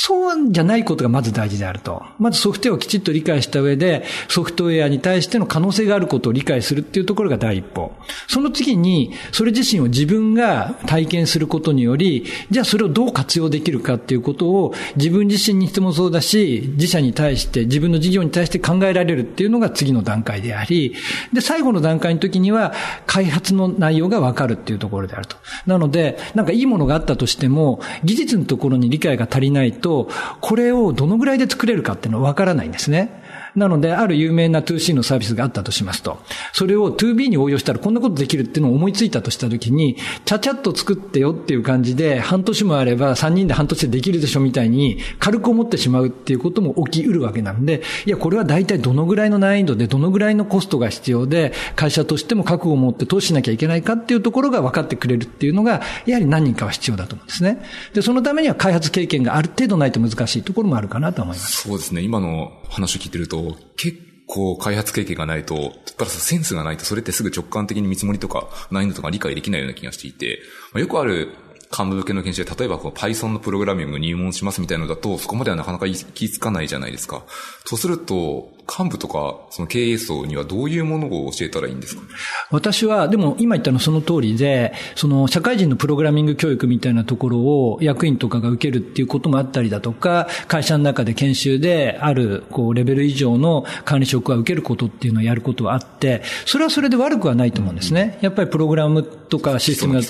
[0.00, 2.04] そうじゃないことがまず大事であると。
[2.20, 7.92] まずソフトウェアをきちっと理解した上で、ソフトウェアに対しての可能性があることを理解するっていうところが第一歩。
[8.28, 20.94] その次に、それ自身を自分が体験することにより、じゃあそれをどう活用できるかっていうことを自分自身にしてもそうだし、自社に対して、自分の事業に対して考えられるっていうのが次の段階であり、
[21.32, 22.72] で、最後の段階の時には、
[23.06, 25.36] 開発の内容がわかるっていうところであると。
[25.66, 30.08] なので、なんかいいものがあったとしても、技術のところに理解が足りないと、と、
[30.40, 33.22] これをどのぐらいで作れるかっていうのは分からないんですね。
[33.58, 36.18] なので、ある有名な 2C のサービスがあったとしますと、
[36.52, 57.62] それを 2B に応用したらこんなことできるっていうのを思いついたとしたときに、ちゃちゃっと作ってよっていう感じで、半年もあれば3人で半年でできるでしょみたいに、軽く思ってしまうっていうことも起きうるわけなんで、いや、これは大体どのぐらいの難易度で、どのぐらいのコストが必要で、会社としても覚悟を持って投資しなきゃいけないかっていうところが分かってくれるっていうのが、やはり何人かは必要だと思うんですね。
[57.94, 61.68] で、そのためには開発経験がある程度ないと難しいところもあるかなと思います。
[61.68, 62.02] そうですね。
[62.02, 70.40] 今の話を聞いてると、結構、開発経験がないと、プラスセンスがないと、それってすぐ直感的に見積もりとか難易度とか理解できないような気がしていて、
[70.72, 71.34] ま、よくある
[71.70, 77.24] 幹部向けの研修で、例えばこの Python のプログラミング入門しますみたいなのだと、そこまではなかなか気づかないじゃないですか。
[77.64, 82.02] とすると、幹部とか、その経営層にはどういうものを教えたらいいんですか？
[82.50, 98.18] 私は、でも今言ったのその通りで、その社会人のプログラミング教育みたいなところを役員とかが受けるっていうこともあったりだとか、会社の中で研修である、こう、レベル以上の管理職は受けることっていうのをやることはあって、それはそれで悪くはないと思うんですね。
[98.20, 100.00] やっぱりプログラムとかシステムが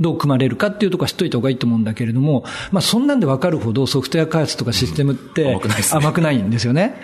[0.00, 5.58] どう組まれるかっていうところは知っといた方がいいと思うんだけれども、まあそんなんでわかるほどソフトウェア開発とかシステムって
[5.92, 6.94] 甘くないんですよね。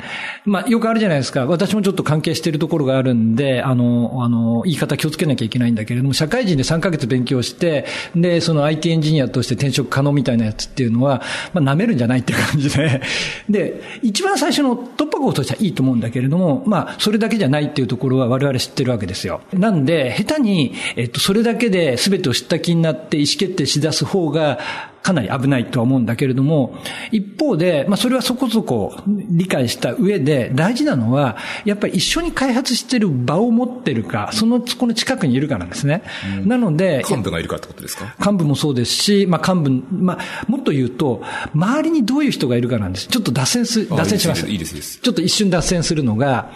[0.44, 1.46] まあまあよくあるじゃないですか。
[1.46, 7.86] 私もちょっと関係しているところがあるんで、あの、あの、言い方気をつけなきゃいけないんだけれども、社会人で3ヶ月勉強して、
[8.16, 13.02] で、その IT エンジニアとして転職可能みたいなやつっていうのは、まあ舐めるんじゃないっていう感じで、
[13.48, 19.40] で、一番最初の突破口としてはいいと思うんだけれども、まあそれだけじゃないっていうところは我々知ってるわけですよ。
[19.52, 24.58] なんで、下手に、えっと、それだけで全てを知った気になって意思決定し出す方が、
[25.02, 26.76] かなり危ないとは思うんだけれども、
[27.12, 36.02] 一方で、まあそれはそこそこ理解した上で、大事なのは、やっぱり一緒に開発してる場を持ってるか、その、そこの近くにいるかなんですね。
[36.42, 38.14] うん、なので、幹部がいるかってことですか？
[38.18, 41.22] 幹部もそうですし、まあ幹部、まあ、もっと言うと、
[41.54, 43.08] 周りにどういう人がいるかなんです。
[43.08, 44.46] ちょっと脱線す、脱線します。
[44.48, 45.00] いいです、いいです。
[45.00, 46.50] ちょっと一瞬脱線するのが、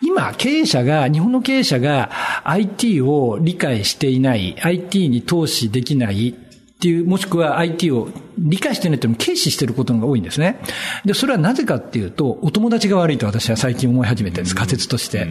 [0.00, 2.10] 今、経営者が、日本の経営者が
[2.44, 6.36] IT を理解していない、IT に投資できない
[6.78, 8.08] っていう、もしくは IT を
[8.38, 10.60] 理解してないっていうのを軽視してることが多いんですね。
[11.04, 15.26] で、それはなぜかっていうと、お友達が悪いと私は最近思い始めてるんです、仮説として。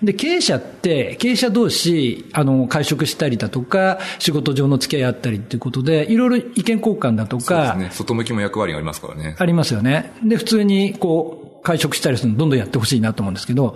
[0.00, 7.72] で、経営者って、経営者同士、あの、会食したりだとか、仕事上の付き合いあったりっていうことで、いろいろ意見交換だとか。
[7.72, 7.90] そうですね。
[7.90, 9.34] 外向きも役割がありますからね。
[9.36, 10.12] ありますよね。
[10.22, 13.74] で、普通に、こう、会食したりするのどんどんやってほしいなと思うんですけど、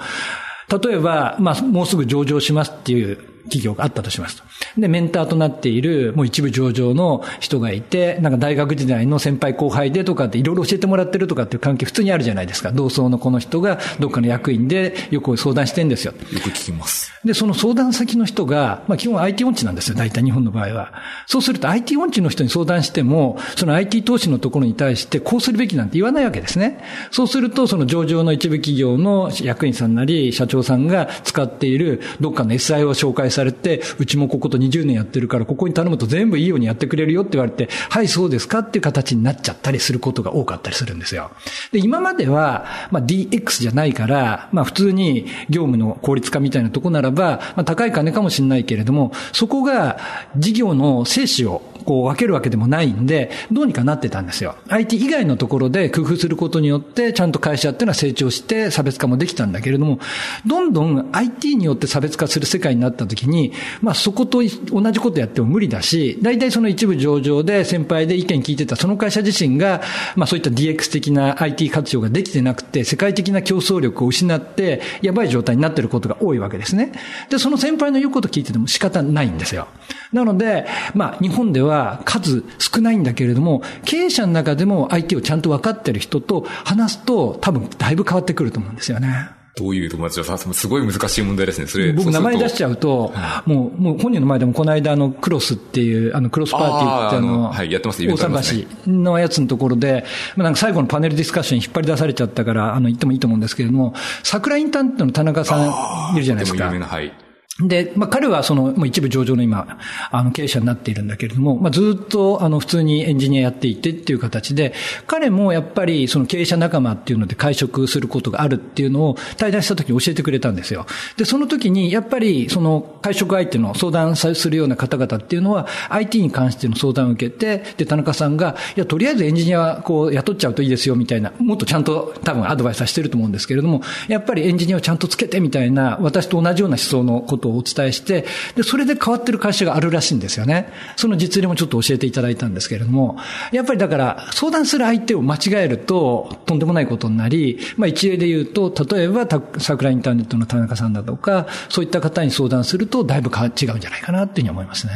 [0.69, 4.45] 例えば、まあ、もうすぐ上場しますっていう企業があったとしますと。
[4.81, 12.73] で、メンターとなっている、もう一部上場の人がいて、なんか大学時代の先輩後輩でとかっていろいろ教えてもらってるとかっていう関係普通にあるじゃないですか。
[12.73, 16.13] 同窓のこの人がどっかの役員でよく相談してんですよ。
[16.13, 17.13] よく聞きます。
[17.25, 19.97] で、その相談先の人が、まあ基本 IT 音痴なんですよ。
[19.97, 20.93] 大体日本の場合は。
[21.27, 26.79] そうすると IT 音痴の人に相談しても、その IT 投資のところに対してこうするべきなんて言わないわけですね。
[27.11, 41.31] そうすると、その上場の一部企業の役員さんなり、社長さんが使っているどっかの SI を紹介されて、うちもここと20年やってるから、ここに頼むと全部いいようにやってくれるよって言われて、はい、そうですかっていう形になっちゃったりすることが多かったりするんですよ。
[41.73, 49.99] で、今までは、まあ DX じゃないから、まあ普通に業務の効率化みたいなとこならば、まあ高い金かもしれないけれども、そこが
[50.37, 54.57] 事業の生死をこう分けるわけでもないんで、どうにかなってたんですよ。
[54.69, 60.01] IT 以外のところで工夫することによって、ちゃんと会社っていうのは成長して差別化もできたんだけれども、
[60.45, 69.81] どんどん IT によって差別化する世界になった時に、まあそこと同じことやっても無理だし、大体その一部上場で先輩で意見聞いてたその会社自身が、
[70.17, 76.93] まあそういった DX 的な IT 活用ができてなくて、世界的な競争力を失って、やばい状態になっていることが多いわけですね。
[77.31, 79.69] で、その先輩の言うこと聞いてても仕方ないんですよ。
[80.13, 89.31] なので、まあ日本ではは数少ないんだけれども、経営者の中でも相手をちゃんと分かってる人と話すと多分だいぶ変わってくると思うんですよね。
[89.57, 91.67] どういう友達だすごい難しい問題ですね。
[91.67, 93.15] それ、僕名前出しちゃうと、
[93.47, 100.05] もう、もう本人の前でもこの間あのクロスっていう、あのクロスパーティーってあの、はい、やってます、大阪市のやつのところで、
[100.37, 106.67] まあなんか最後のパネルディスカッションに引っ張り出されちゃったから、あの言ってもいいと思うんですけれども、桜インターネットの田中さんいるじゃないですか。
[106.69, 107.26] はい。
[107.61, 109.79] で、まあ、彼はその、もう一部上場の今、
[110.11, 114.75] あの、経営者になっているんだけれども、まあ、ずっと、あの、普通にエンジニアやっていてっていう形で、
[115.07, 120.85] 彼もやっぱり、その経営者仲間っていうので会食することがあるっていうのを対談した時に教えてくれたんですよ。
[121.17, 138.25] で、その時に、やっぱり、その会食相手の相談するような方々っていうのは、IT に関しての相談を受けて、で、田中さんが、いや、とりあえずエンジニア、こう、雇っちゃうといいですよ、みたいな、もっとちゃんと多分アドバイスはしてると思うんですけれども、やっぱりエンジニアをちゃんとつけてみたいな、私と同じような思想のことをお伝えして、
[138.57, 140.73] で、それで変わってる会社があるらしいんですよね。
[140.97, 143.19] その実例もちょっと教えていただいたんですけれども、
[143.53, 149.29] やっぱりだから、相談する相手を間違えると、とんでもないことになり、まあ一例で言うと、例えば、
[149.59, 154.93] 桜インターネットの田中さんだとか、そういった方に相談すると、だいぶ違うんじゃないかなっていうふうに思いますね。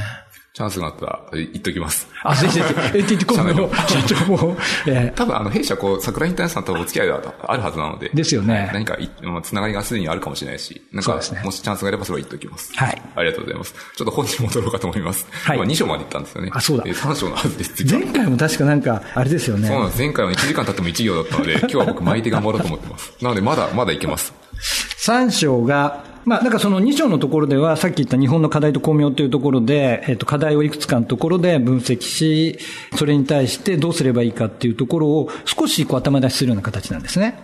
[0.52, 2.08] チャンスがあったら言っときます。
[2.24, 2.62] あ、ぜひぜ
[3.06, 3.24] ひ。
[3.24, 4.56] コムの社長も。
[4.86, 8.10] えー、 多分あの、弊社こう、桜インターネットさんとお付き合いがあるはずなので。
[8.12, 8.68] ですよね。
[8.72, 8.98] 何か、
[9.42, 12.72] つながりがすでにあるかもしれないし、なんか、ね、もしチャンスがあればそれは言っときます。
[12.74, 13.02] はい。
[13.14, 13.74] ありがとうございます。
[13.96, 15.26] ちょっと本に戻ろうかと思います。
[15.30, 15.56] はい。
[15.56, 16.50] 今2章まで行ったんですよね。
[16.52, 16.84] あ、そうだ。
[16.84, 17.84] 3章のはずです。
[17.86, 19.68] 前回も確かなんか、あれですよね。
[19.68, 19.98] そうなんです。
[20.00, 23.12] 前回は1時間経っても1行だったので、今日は僕巻いて頑張ろうと思ってます。
[23.22, 24.34] なので、まだ、まだいけます。
[25.06, 32.58] 3章が、まあ、だかその2章のところでは、さっき言った日本の課題と巧妙というところで、えっと、課題をいくつかのところで分析し、
[32.96, 37.40] それに対してどうすればいいかっていうところを少しこう頭出しするような形なんですね。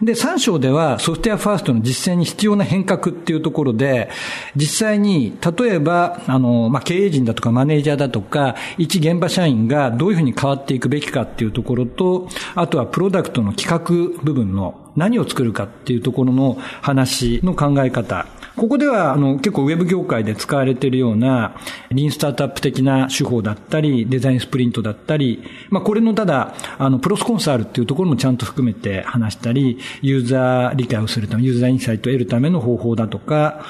[0.00, 4.10] で、3章ではソフトウェアファーストの実践に必要な変革っていうところで、
[4.54, 18.26] 実際に、例えば、あの、まあ、経営陣だとかマネージャーだとか、一現場社員がどういうふうに変わっていくべきかっていうところと、あとはプロダクトの企画部分の何を作るかっていうところの話の考え方。
[18.56, 21.56] ここでは、あの、結構ウェブ業界で使われているような、
[21.90, 33.64] リンスタートアップ的な手法だったり、デザインスプリントだったり、まあ、これのただ、あの、プロスコンサルっていうところもちゃんと含めて話したり、ユーザー理解をするため、ユーザーインサイトを得るための方法だとか、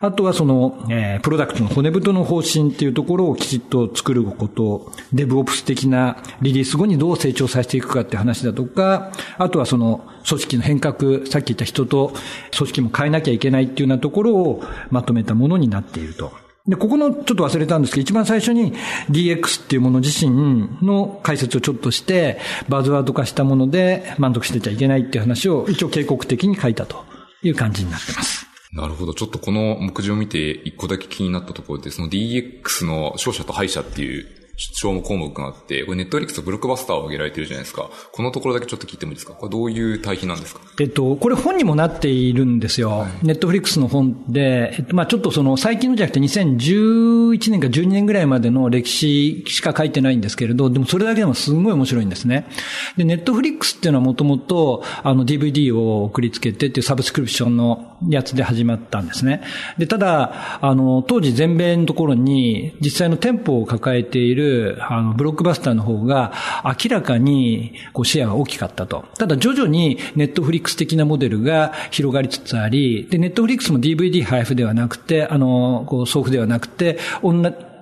[0.00, 12.12] あとはその、えー、プロダクトの骨太の方針っていうところをきちっと作ること、デブオプス的なリリース後にどう成長させていくかって話だとか、あとはその組織の変革、さっき言った人と
[12.56, 16.30] 組織も変えなきゃいけないっていうようなところをまとめたものになっていると。
[16.68, 18.74] で、ここのちょっと忘れたんですけど、一番最初に
[19.10, 22.38] DX っていうもの自身の解説をちょっとして、
[22.68, 27.04] バズワード化したもので満足してちゃいけないっていう話を一応警告的に書いたと
[27.42, 28.47] いう感じになってます。
[28.72, 29.14] なるほど。
[29.14, 34.26] ちょっとこの目次を見て一個だけ気になったところで、その DX の勝者と敗者っていう
[34.58, 37.88] 消耗項目があって、これネットフリックスとブロックバスターを挙げられてるじゃないですか。
[38.12, 39.32] このところだけちょっと聞いてもいいですか？
[39.34, 40.60] これどういう対比なんですか？
[40.80, 43.06] えっと、これ本にもなっているんですよ。
[43.22, 52.48] ネットフリックスの本で、えっと、まあちょっとその最近のじゃなくて2011年か12年ぐらいまでの歴史しか書いてないんですけれど、でもそれだけでもすごい面白いんですね。
[52.96, 59.42] で、ネットフリックスっていうのはもともと、あの DVD を送りつけてっていうサブスクリプションのやつで始まったんですね。
[59.78, 64.47] で、ただ、あの、当時全米のところに実際の店舗を抱えている
[64.80, 66.32] あの、ブロックバスターの方が
[66.64, 69.04] 明らかに、こう、シェアが大きかったと。
[69.16, 76.98] ただ、徐々にネットフリックス的なモデルが広がりつつあり、で、ネットフリックスも DVD 配布ではなくて、あの、こう、送付ではなくて、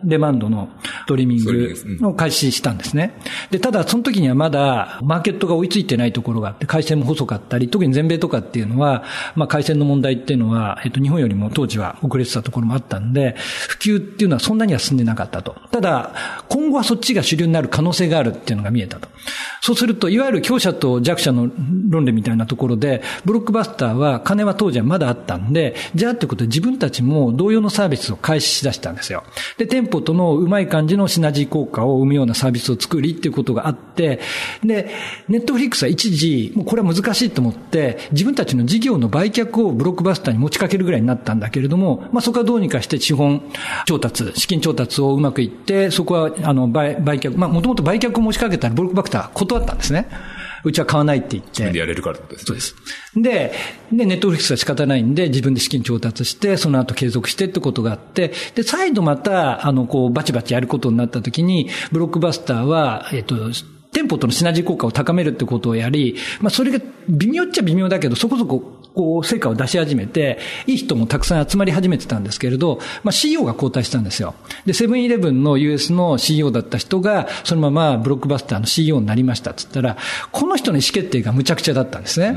[0.07, 3.19] デマンドのストリーミングを開始したんですね。
[3.51, 9.05] で、ただその時にはまだマーケットが追いついてないところがあって、回線も細かったり、特に全米とかっていうのは、
[9.35, 13.37] まあ回線の問題っていうのは、えっと日本よりも当時は遅れてたところもあったんで、
[13.69, 15.57] 普及っていうのはそんなには進んでなかったと。
[15.71, 16.13] ただ、
[16.49, 19.09] 今後はそっちが主流になる可能性があるっていうのが見えたと。
[19.61, 21.51] そうすると、いわゆる強者と弱者の
[21.89, 29.25] 論理みたいなところで、ブロックバスターは金は当時はまだあったんで、じゃあってことで自分たちも同様のサービスを開始しだしたんですよ。
[29.59, 34.21] で、店舗とのうまい感じのシナジー効果を生むようなサービスを作りっていうことがあって、
[34.65, 34.91] で、
[35.29, 43.43] ネットフリックスは一時、もうこれは難しいと思って、自分たちの事業の売却をブロックバスターに持ちかけるぐらいになったんだけれども、まあそこはどうにかして資本
[43.87, 50.09] 調達、資金調達をうまくいって、そこは、あの、売却、まあもともと売却を持ちかけたらブロックバスター断ったんですね。
[50.65, 51.51] うちは買わないって言って。
[51.51, 52.77] 自分でやれるからってことです、ね、そうです。
[53.17, 53.53] で、
[53.93, 63.37] で、ネットフリックスは仕方ないんで、自分で資金調達して、その後継続してってことがあって、で、再度また、あの、こう、バチバチやることになった時に、ブロックバスターは、えっと、
[63.93, 74.35] 店舗とのシナジー効果を高めるってことをやり、まあそれが微妙っちゃ微妙だけど、そこそここう成果を出し始めて、いい人もたくさん集まり始めてたんですけれど、まあ CEO が交代したんですよ。
[74.65, 79.99] で、セブンイレブンの US の CEO だった人が、そのままブロックバスターの CEO になりましたっつったら、
[80.33, 82.35] この人の意思決定が無茶苦茶だったんですね。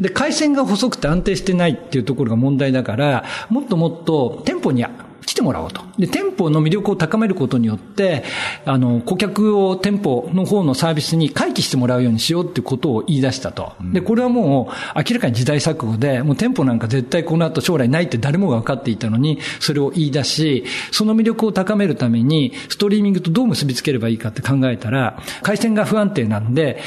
[0.00, 4.84] で、回線が細くて安定してないっていうところが問題だから、もっともっと店舗に
[5.26, 5.82] 来てもらおうと。
[5.98, 8.24] で、店舗の魅力を高めることによって、
[8.64, 13.72] あの、顧客を店舗の方のサービスに回帰してもらうようにしようってことを言い出したと。
[13.92, 26.80] で、これはもう明らかに時代錯誤で、もう店舗なんか絶対この後将来ないって誰もが分かっていたのに、それを言い出し、その魅力を高めるために、ストリーミングとどう結びつければいいかって考えたら、回線が不安定なんで、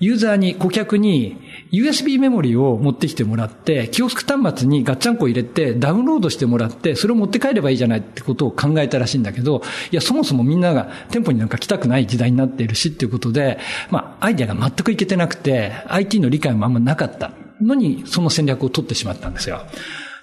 [0.00, 1.36] ユーザーに、顧客に
[1.72, 13.58] USB メモリを持ってきてもらって、キオスク端末にガッチャンコ入れてダウンロードしてもらって、それを持って帰ればいいじゃないってことを考えたらしいんだけど、いや、そもそもみんなが店舗になんか来たくない時代になっているしっていうことで、
[13.90, 19.62] まあ、アイデアが全くいけてなくて、IT の理解もあんまなかったのに、その戦略を取ってしまったんですよ。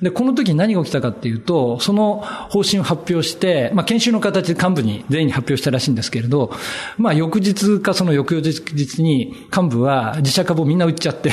[0.04, 2.18] で、この時何が起きたかっていうと、その
[2.50, 6.52] 方針を発表して、まあ、研修の形で幹部に全員に発表したらしいんですけれど、
[6.98, 11.32] まあ、翌日かその翌々日に幹部は自社株をみんな売っちゃって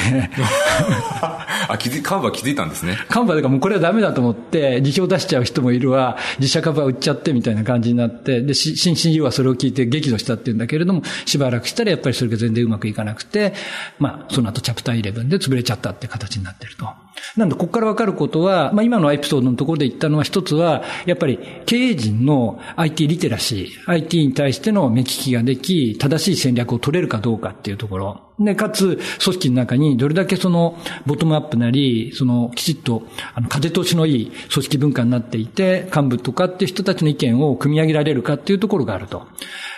[1.68, 2.96] あ、気づ、幹部は気づいたんですね。
[3.10, 13.54] 幹部はだからもうこれはダメだと思って、辞表出しちゃう人もいるわ、自社株は売っちゃってみたいな感じになって、で、新 CEO はそれを聞いて激怒したっていうんだけれども、しばらくしたらやっぱりそれが全然うまくいかなくて、
[13.98, 16.88] まあ、その後チャプター11で潰れちゃったって形になってると。
[17.36, 28.20] なんで、ここからわかることは、まあ今のエピソードのところで言ったのは一つは、やっぱり経営陣の IT リテラシー、IT に対しての目利きができ、正しい戦略を取れるかどうかっていうところ。
[28.40, 33.02] で、かつ、組織の中にどれだけその、ボトムアップなり、その、きちっと、
[33.34, 39.26] あの、風通しのいい組織文化になっていて、幹部とかっていう人たちの意見を組み上げられるかっていうところがあると。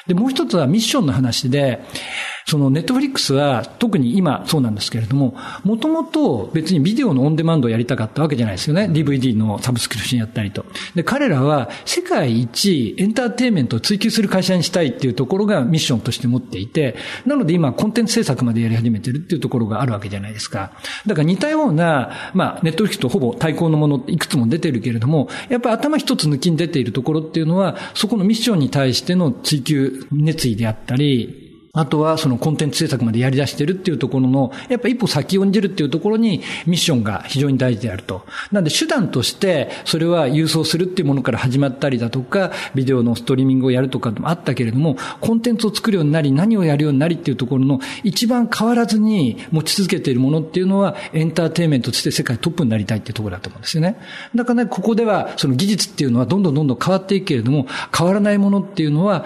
[0.06, 1.82] で、もう一つはミッションの話で、
[2.46, 8.88] そのネットフリックスは特に今そうなんですけれども、もともと別にビデオのオンデマンドをやりたかったわけじゃないですよね。
[8.92, 10.66] DVD のサブスクリプションやったりと。
[10.94, 20.72] で、彼らは世界一エンターテインメントを追求する会社にしたいっていうところがミッションとして持っていて、なので今コンテンツ制作までやり始めてるっていうところがあるわけじゃないですか。
[21.06, 38.26] だから似たような、まあ、ネットフリックスとほぼ対抗のものいくつも出てるけれども、やっぱり頭一つ抜きに出ているところっていうのは、そこのミッションに対しての追求、熱意であったり、あとはそのコンテンツ制作までやり出してるっていうところの、やっぱ一歩先を先んじるっていうところにミッションが非常に大事であると。
[38.50, 53.96] なんで手段としてそれは郵送するっていうものから始まったりだとか、ビデオのストリーミングをやるとかもあったけれども、コンテンツを作るようになり、何をやるようになりっていうところの一番変わらずに持ち続けているものっていうのはエンターテイメントとして世界トップになりたいっていうところだと思うんですよね。
[54.34, 57.66] だからね、ここではその技術っていうのはどんどんどんどん変わっていくけれども、
[57.96, 59.24] 変わらないものっていうのは、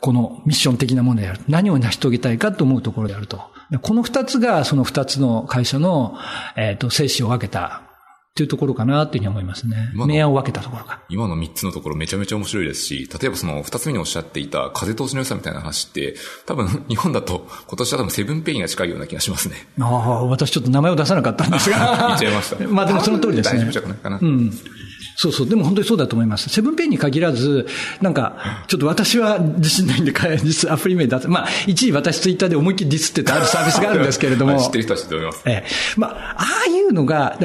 [0.00, 1.40] このミッション的なものである。
[1.48, 3.40] 何を成し遂げたいかと思うところであると。
[3.82, 6.16] この二つがその二つの会社の、
[6.56, 7.82] えっ、ー、と、精神を分けた
[8.30, 9.90] っていうところかなというふうに思いますね。
[9.94, 11.02] 明暗を分けたところか。
[11.08, 16.14] 今の三つのところめちゃめちゃ面白いですし、例えばその二つ目におっしゃっていた風通しの良さみたいな話って、
[16.46, 19.68] 多分 日本だと今年は多分セブンペインが近いような気がしますね。
[19.80, 21.76] ああ、私ちょっと名前を出さなかったんですが。
[22.08, 22.64] 言っちゃいました。
[22.68, 23.58] まあでもその通りですね。
[23.58, 24.18] 大丈夫じゃないかな。
[24.22, 24.58] うん。
[25.20, 25.46] そうそう。
[25.46, 26.48] でも本当にそうだと思います。
[26.48, 27.66] セブンペイに限らず、
[28.00, 31.28] なんか、ちょっと私は自信ないんで、 実アプリ名出す。
[31.28, 34.58] まあ、一時私ツイッターで思いっきりディスってたあるサービスがあるんですけれども。
[34.58, 35.42] 知ってる人は知っております。
[35.44, 35.64] ええ。
[35.98, 37.38] まあ、ああいうのが、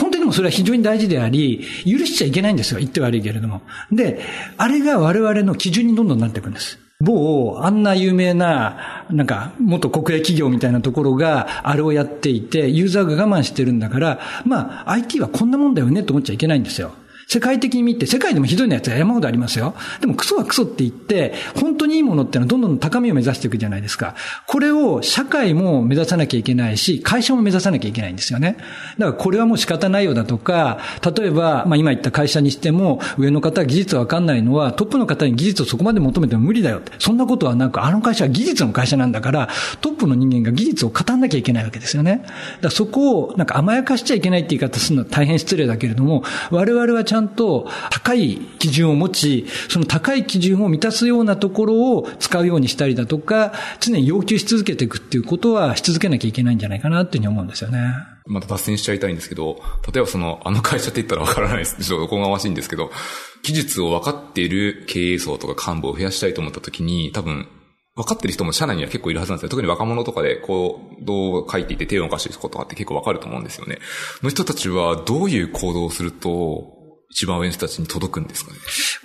[0.00, 2.80] 本当にもそれは非常に大事であり、許しちゃいけないんですよ。
[2.80, 3.62] 言って悪いけれども。
[3.92, 4.18] で、
[4.56, 6.80] あれが我々の基準にどんどんなっていくんです。
[7.00, 16.92] 某、あんな有名な、なんか、元国営企業みたいなところが、あれをやっていて、ユーザーが我慢してるんだから、まあ、IT はこんなもんだよねと思っちゃいけないんですよ。
[17.30, 19.76] 世界的に見て、世界でもひどいなやつは山ほどありますよ。
[20.00, 24.16] でもクソはクソって言って、本当にいいものってのはどんどん高みを目指していくじゃないですか。
[24.48, 28.56] これを社会も目指さなきゃいけないし、会社も目指さなきゃいけないんですよね。
[28.98, 30.80] だからこれはもう仕方ないようだとか、
[31.16, 36.90] 例えば、まあ今言った会社にしても、上の方は技術わかんないのは、トップの方に技術をそこまで求めても無理だよって。
[36.98, 39.48] そんなことはなく、あの会社は技術の会社なんだから、
[39.80, 42.22] トップの人間が技術を語んなきゃいけないわけですよね。
[42.24, 57.94] だからそこをなんか甘やかしちゃいけないって言い方するのは大変失礼だけれども、我々はちゃんんと高い基準を持ち、その高い基準を満たすようなところを使うようにしたりだとか、常に要求し続けていくっていうことはし続けなきゃいけないんじゃないかなっていうふうに思うんですよね。
[58.26, 59.60] また脱線しちゃいたいんですけど、
[59.92, 61.82] 例えばその、あの会社って言ったらわからないです。
[61.82, 62.90] ちょっとおこがましいんですけど、
[63.42, 67.48] 技術を分かっている経営層とか幹部を増やしたいと思った時に、多分、
[67.96, 69.48] 分かってる人も社内には結構いるはずなんですよ。
[69.48, 73.78] 特に若者とかで、こう、どう書いていて手を動かしていくことがあって結構分かると思うんですよね。
[74.22, 76.79] の人たちはどういう行動をすると、
[77.10, 78.58] 一番上の人たちに届くんですかね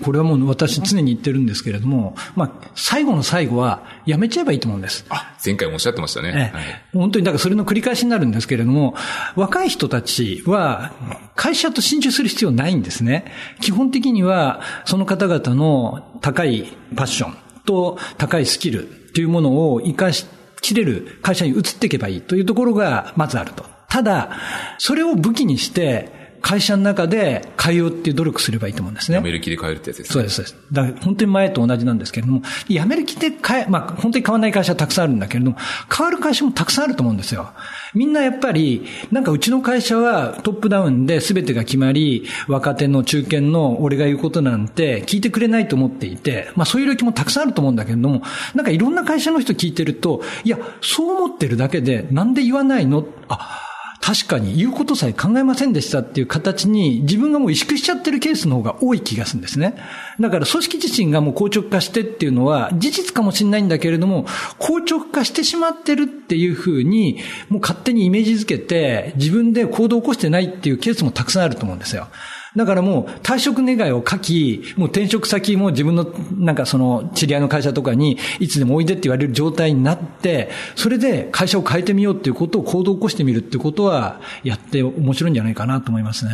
[0.03, 5.05] これはもう私常に言ってるんですけれども、まあ、最後の最後はやめちゃえばいいと思うんです。
[5.09, 6.51] あ、前回もおっしゃってましたね。
[6.53, 8.95] はい、本当に、だからそれの繰り返しになるんですけれども、
[9.35, 10.93] 若い人たちは
[11.35, 13.25] 会社と心中する必要ないんですね。
[13.59, 18.85] 基本的にはその方々の高いパッションと高いスキル
[19.15, 20.27] というものを活かし
[20.61, 23.65] きれる会社に移っていけばいいというところがまずあると。
[23.89, 24.29] ただ、
[24.77, 26.11] それを武器にして、
[26.45, 29.17] 会社の中で変えようっていう努力すればいいと思うんですね。
[29.17, 30.13] 辞める気で変えるってやつですね。
[30.13, 30.57] そうです、そうです。
[30.71, 35.57] だから本当に前と同じなんですけれども、辞める気で変え、まあ本当に変わらない会社はたくさんあるんだけれども、
[35.91, 37.49] 変わる会社もたくさんあると思うんですよ。
[37.95, 48.21] みんなやっぱり、なんかうちの会社はトップダウンで全てが決まり、若手の中堅の俺が言うことなんて聞いてくれないと思っていて、まあそういう領域もたくさんあると思うんだけれども、
[48.53, 53.03] なんかいろんな会社の人聞いてると、いや、そう思ってるだけでなんで言わないの？
[53.29, 53.61] あ、
[54.05, 59.75] 確かに言うことさえ考えませんでしたっていう形に自分がもう萎縮しちゃってるケースの方が多い気がするんですね。
[60.19, 64.27] だから組織自身がもう硬直化してっていうのは事実かもしれないんだけれども、
[64.59, 67.17] 硬直化してしまってるっていうふうに
[67.49, 72.07] もう勝手にイメージづけて自分で行動を起こしてないっていうケースもたくさんあると思うんですよ。
[72.55, 76.05] だからもう退職願を書き、もう転職先も自分の
[76.37, 86.31] なんかその知り合いの会社とかにいつでもおいでって言われる状態になって、それで会社を変えてみようっていうことを行動を起こしてみるっていうことはやって面白いんじゃないかなと思いますね。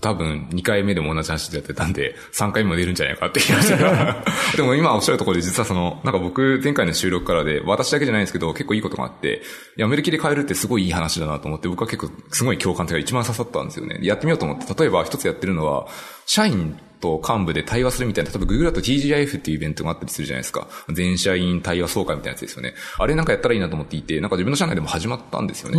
[0.00, 3.76] 多分2回目でも同じ話でやってたんで、3回目も出るんじゃないかって気がして
[4.56, 9.42] でも今おっしゃるところで実はその、なんか僕前回の収録からで、私だけじゃないんですけど、結構いいことがあって、
[9.76, 13.98] 辞める気で変えるってすごいいい話だなと思って、僕は結構すごい共感というか一番刺さったんですよね。
[14.00, 15.86] やってみようと思って、例えば一つやってるのは、
[16.24, 20.68] 社員と幹部で対話するみたいな、例えば Google だと TGIF っていうイベントがあったりするじゃないですか。
[20.90, 22.74] 全社員対話総会みたいなやつですよね。
[22.98, 25.78] あれなんかやったらいいなと思っていて、なんか自分の社内でも始まったんですよね。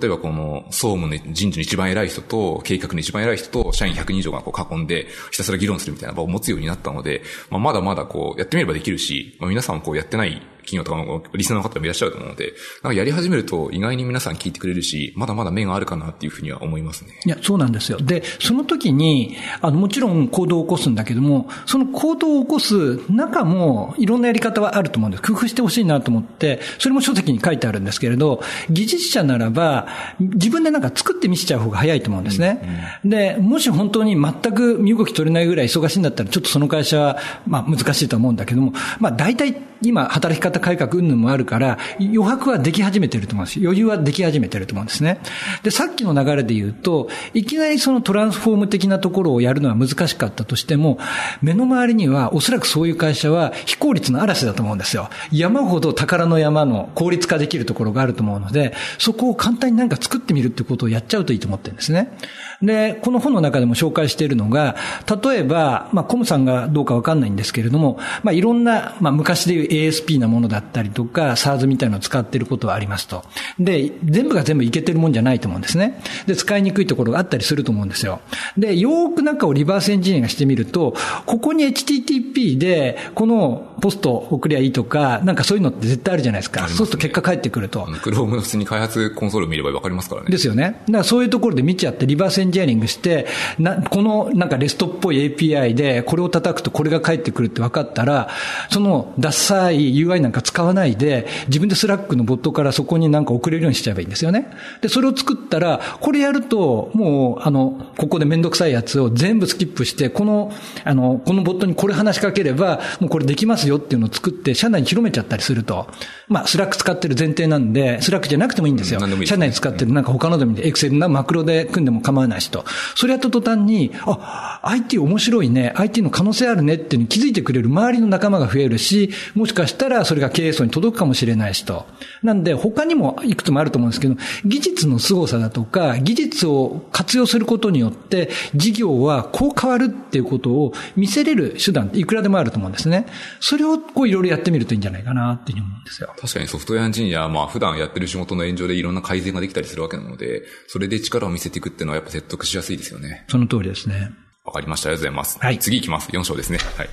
[0.00, 17.12] 例えばこの総務の人事の一番偉い人と、計画の一番偉い人と、社員100人以上がこう囲んで、ひたすら議論するみたいな場を持つようになったので、まあ、まだまだこう、やってみればできるし、まあ、皆さんもこうやってない企業とかもリスナーの方もいらっしゃると思うので、なんかやり始めると意外に皆さん聞いてくれるし、まだまだ目があるかなっていうふうには思いますね。
[17.24, 17.98] いや、そうなんですよ。
[17.98, 25.22] で、その時に、あの、もちろん行動を起こすんだけども、その行動を起こす中もいろんなやり方はあると思うんです。
[25.22, 29.86] 工夫してほしいなと思って、それも書籍に書いてあるんですけれど、技術者ならば、
[30.18, 32.60] 自分でなんか作って見せちゃう方が早いと思うんですね。
[33.04, 43.60] うんうん、で、もし本当に全く身動き取れないぐらい忙しいんだったら、ちょっとその会社は、まあ難しいと思うんだけども、まあ大体今働き方改革云々もあるから、余白はでき始めてると思うんです。
[43.60, 45.20] 余裕はでき始めてると思うんですね。
[45.62, 50.98] で、さっきの流れで言うと、いきなりそのトランスフォーム的なところをやるのは難しかったとしても、
[51.40, 55.08] 目の周りにはおそらくそういう会社は非効率の嵐だと思うんですよ。
[55.30, 62.16] 山ほど宝の山の効率化できるところがあると思うので、そこを簡単になんか作ってみるってことをやっちゃうといいと思ってるんですね。
[62.62, 64.76] で、この本の中でも紹介しているのが、
[65.22, 73.24] 例えば、まあ、コムさんがどうかわかんないんですけれども、まあ、いろんな、まあ、昔でいう ASP なものだったりとか、SARS みたいなのを使っていることはありますと。
[73.58, 76.00] で、全部が全部いけてるもんじゃないと思うんですね。
[76.26, 78.20] で、使いにくいところがあったりすると思うんですよ。
[78.56, 80.94] で、よーく中をリバースエンジニアがしてみると、
[81.26, 86.68] ここに HTTP で、このポスト送りゃいいとか、なんかそういうのって絶対あるじゃないですか。
[86.68, 87.88] すね、そうすると結果返ってくると。
[88.02, 90.30] ククロームの普通に開発コンソール見ればわかりますからね。
[90.30, 90.82] ですよね。
[90.86, 93.26] だからそういうところで見ちゃって、リバースエンンジニアリングして、
[93.58, 98.28] な、このなんか REST っぽい API で、これを叩くとこれが返ってくるって分かったら、
[98.70, 104.50] そのダッサい UI なんか使わないで、自分でスラックのボットからそこになんか送れるようにしちゃえばいいんですよね。
[104.80, 110.52] で、それを作ったら、これやると、もう、あの、ここでめんどくさいやつを全部スキップして、この、
[110.84, 115.88] あの、このボットにこれ話しかければ、もうこれできますよっていうのを作って、社内に広めちゃったりすると、
[116.28, 119.00] まあ、スラック使ってる前提なんで、スラックじゃなくてもいいんですよ。
[119.26, 122.64] 社内に使ってるなんか他のでもいいエクセルのマクロで組んでも構わないしと。
[122.94, 131.86] それやった途端に、あ、IT 面白いね、IT の可能性あるねっていうに気づいてくれる周りの仲間が増えるし、もしかしたらそれが経営層に届くかもしれないしと。
[132.22, 143.06] なんで、他にもいくつもあると思うんですけど、技術の凄さだとか、技術を活用することによって、事業はこう変わるっていうことを見せれる手段っていくらでもあると思うんですね。
[143.40, 146.14] それをこういろいろやってみるといいんじゃないかなっていうふうに思うんですよ。
[146.18, 153.24] 確かにソフトウェアエンジニアはまあ普段やってる仕事の炎上でいろんな改善ができたりするわけなので、それで力を見せていくっていうのはやっぱ説得しやすいですよね。
[153.28, 154.12] その通りですね。
[154.44, 154.88] わかりました。
[154.88, 155.38] ありがとうございます。
[155.38, 155.58] はい。
[155.60, 156.08] 次行きます。
[156.10, 156.58] 4章ですね。
[156.76, 156.88] はい。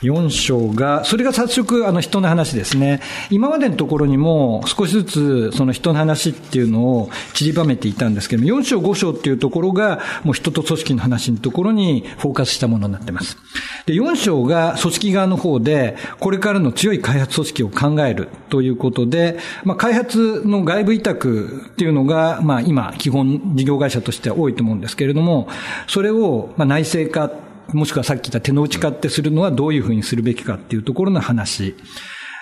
[0.00, 3.02] 4章が、それが早速、あの、人の話ですね。
[3.28, 13.36] 今までのところにも、少しずつ、その人の話っていうのを散りばめていたんですけども、4章、5章っていうところが、もう人と組織の話のところにフォーカスしたものになってます。
[13.84, 25.48] で、4章が組織側の方で、これからの強い開発組織を考えるということで、まあ、開発の外部委託っていうのが、まあ、今、基本事業会社としては多いと思うんですけれども、
[25.86, 27.32] それを、まあ、内性化、
[27.72, 31.74] もしくはさっき言った手の内化ってするのはどういうふうにするべきかっていうところの話。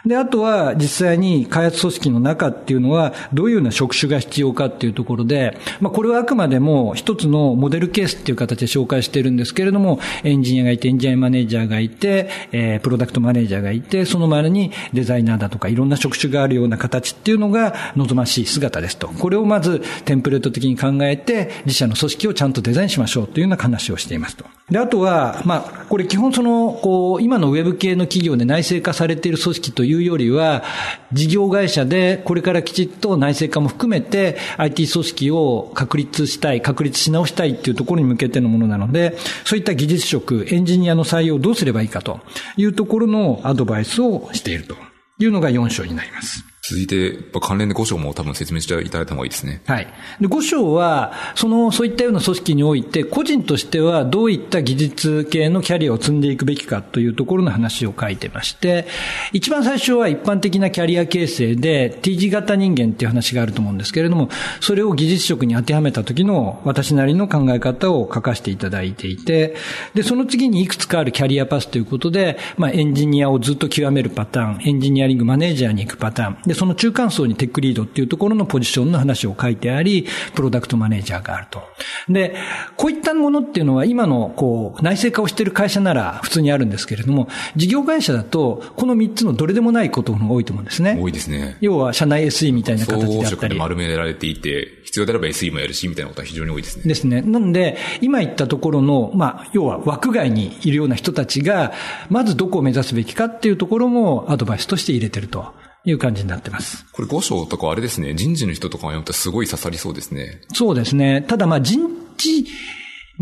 [0.04, 19.08] で、あとは実際に開発組織の中っていうのはどういうような職種が必要かっていうところで、まあこれはあくまでも一つのモデルケースっていう形で紹介してるんですけれども、エンジニアがいて、エンジニアマネージャーがいて、えー、プロダクトマネージャーがいて、その周りにデザイナーだとかいろんな職種があるような形っていうのが望ましい姿ですと。
[19.08, 24.44] これをまずテンプレート的に考えて、自社の組織をちゃんとデザインしましょうというような話をしていますと。
[24.70, 30.64] で、あとは、まあ、これ基本その、こう、今のウェブ系の企業で内製化されている組織といういうよりは、
[31.12, 42.20] 事業会社でこれからきちっと内製化も含めて IT 組織を確立したい、確立し直したいっていうところに向けてのものなので、そういった技術職、エンジニアの採用をどうすればいいかと
[42.56, 44.76] いうところのアドバイスをしていると
[45.18, 46.51] いうのが4章になります。
[46.64, 49.62] 続いて、関連で5章も多分説明していただいた方がいいですね。
[49.66, 49.88] はい。
[50.20, 58.86] で、5章は、その、そういったような組織において、個人としてはどういった技術系のキャリアを積んでいくべきかというところの話を書いてまして、
[59.32, 64.28] 一番最初は一般的なキャリア形成で、T 字型人間っていう話があると思うんですけれども、
[64.60, 69.56] それを技術職に当てはめた時の私なりの考え方を書かせていただいていて、
[69.94, 81.62] で、その次にいくつかあるキャリアパスということで、まあ、エンジニアをずっと極めるパターン、エンジニアリングマネージャーに行くパターン、で、その中間層にテックリードっていうところのポジションの話を書いてあり、プロダクトマネージャーがあると。
[82.10, 82.36] で、
[82.76, 90.98] こういったものっていうのは今のこう内製化をしている会社なら普通にあるんですけれども、事業会社だとこの3つのどれでもないことが多いと思うんですね。
[91.00, 91.56] 多いですね。
[91.62, 93.54] 要は社内 SE みたいな形であったり。
[93.54, 96.84] で丸められていて、必要であれば SE もやるし、みたいなことは非常に多いですね。
[96.84, 97.22] ですね。
[97.22, 101.72] なんで、今言ったところの、まあ、要は枠外にいるような人たちが、
[102.10, 105.54] まずどこを目指すべきかっていうところもアドバイスとして入れてると。
[105.84, 106.84] いう感じになってます。
[106.92, 110.40] これ5章とかあれですね、人事の人とかが読むとすごい刺さりそうですね。
[110.52, 111.22] そうですね。
[111.22, 111.80] ただまあ人
[112.16, 112.46] 事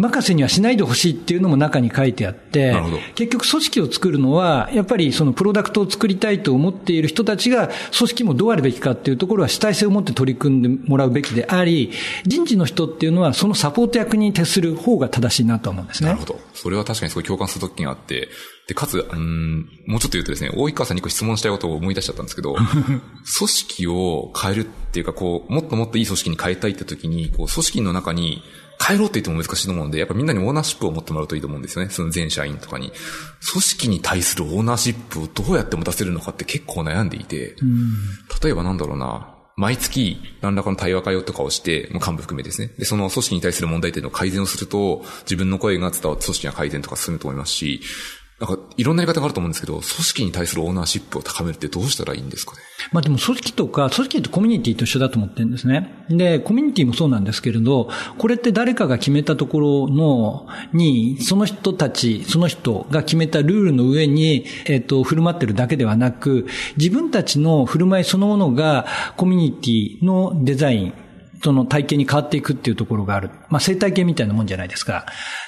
[0.01, 2.75] 任せにはしないでほしいっていうのも中に書いてあって、
[3.15, 11.93] 結局組織を作るのは、やっぱりそのプロダクトを作りたいと思っている人たちが、組織もどうあるべきかっていうところは主体性を持って取り組んでもらうべきであり、
[12.25, 16.09] 人事の人っていうのはそのサポート役に徹する方が正しいなと思うんですね。
[16.09, 16.41] なるほど。
[16.55, 18.29] それは確かにすごい共感するときがあって、
[18.69, 22.55] で、かつ、うん、もうちょっと言うとですね、大井川さんに個質問したいことを思い出しちゃったんですけど、
[23.37, 28.43] 組織を変えるっていうか、こう、もっともっといい組織に変えたいって時に、こう、組織の中に、
[28.81, 31.91] 帰ろうって言っても難しいと思うんで、やっぱみんなにオーナーシップを持ってもらうといいと思うんですよね。
[31.91, 32.93] その全社員とかに。
[33.53, 37.57] 組織に対するオーナーシップをどうやって持たせるのかって結構悩んでいて、
[38.43, 42.73] 例えばなんだろうな、毎月何らかの対話会をとかをして、幹部含めですね。
[42.79, 47.83] で、その組織に対する問題点の改善をすると、自分の声が伝わって組織が改善とか進むと思いますし、
[48.41, 52.63] なんか、いろんなやり方があると思うんですけど、組織に対するオーナーシップを高めるってどうしたらいいんですかね？
[52.91, 56.07] まあでも組織とか、組織とコミュニティと一緒だと思ってるんですね。
[56.09, 66.47] で、コミュニティもそうなんですけれど、これって誰かが決めたところの、に、その人たち、その人が決めたルールの上に、えっ、ー、と、振る舞ってるだけではなく、
[66.79, 68.87] 自分たちの振る舞いそのものが、
[69.19, 70.95] コミュニティのデザイン、
[71.43, 73.31] その体系に変わっていくっていうところがある。
[73.49, 75.07] まあ生態系みたいなもんじゃないですか。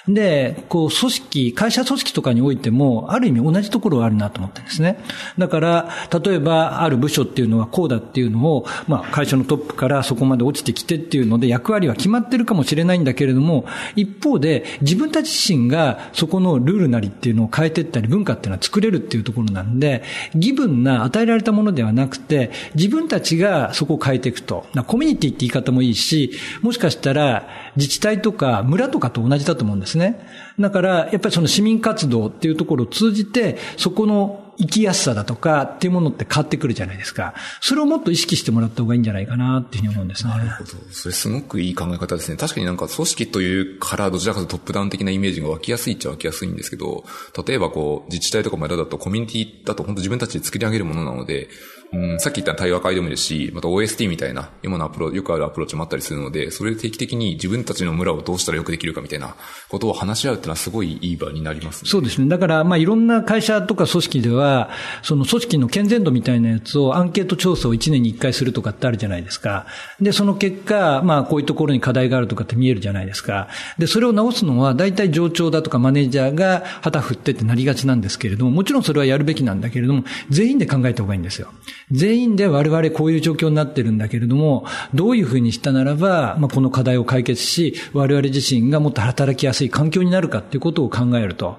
[0.09, 4.99] で、こう、組織、会社組織とかにおいても、ある意味同じところがあるなと思ってるんですね。
[5.39, 5.89] だから、
[6.25, 20.03] 例えば、ある部署っていうのはこうだっていうのを、まあ、会社のトップからそこまで落ちてきてっていうので、役割は決まってるかもしれないんだけれども、一方で、自分たち自身がそこのルールなりっていうのを変えていったり、文化っていうのは作れるっていうところなんで、
[20.35, 24.67] 義分な与えられたものではなくて、自分たちがそこを変えていくと。
[24.87, 30.27] コミュニティって言い方もいいし、もしかしたら自治体とか村とかと同じだと思うんですですね。
[30.59, 37.35] だから、やっぱりその市民活動っていうところを通じて、そこの生きやすさだとかっていうものって変わってくるじゃないですか。
[37.61, 40.31] それをもっと意識してもらった方がいいんじゃないかなっていうふうに思うんですね。
[40.31, 40.71] なるほど。
[40.91, 42.37] それすごくいい考え方ですね。
[42.37, 47.05] 確かになんか組織というからどちらかとトップダウン的なイメージが湧きやすいっちゃ湧きやすいんですけど、
[47.47, 51.49] 例えばこう自治体とか村だとコミュニティだと本当自分たちで作り上げるものなので、
[51.93, 59.37] うん、さっき言った対話会でもいいですし、また OST みたいな、今のアプロよくあるアプローチもあったりするので、それで定期的に自分たちの村をどうしたらよくできるかみたいな
[59.69, 61.91] ことを話し合うっていうのはすごいいい場になりますね。
[61.91, 62.29] そうですね。
[62.29, 64.71] だから、まあいろんな会社とか組織では、
[65.03, 69.67] その組織の健全度みたいなやつをアンケート調査を1年に1回するとかってあるじゃないですか。
[70.01, 73.49] で、その結果、まあこういうところに課題があるとかって見えるじゃないですか。
[73.77, 81.53] で、それを直すのは大体上長だとかマネージャーが旗振ってってなりがちなんですけれども、もちろんそれはやるべきなんだけれども、全員で考えた方がいいんですよ。
[81.93, 84.65] 全員で我々こういう状況になってるんだけれども、
[84.95, 91.59] どういうふうにしたならば、まあ、この課題を解決し、我々自身がもっと働きやすい環境になるかっていうことを考えると。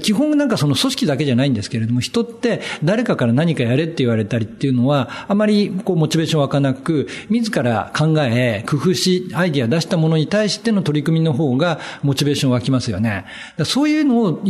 [0.00, 13.24] 基本なんかその組織だけじゃないんですけれども、人って誰かから何かやれって言われたりっていうのは、あまりこうモチベーション湧かなく、自ら考え、工夫し、アイディア出したものに対しての取り組みの方がモチベーション湧きますよね。
[13.64, 14.42] そういうのを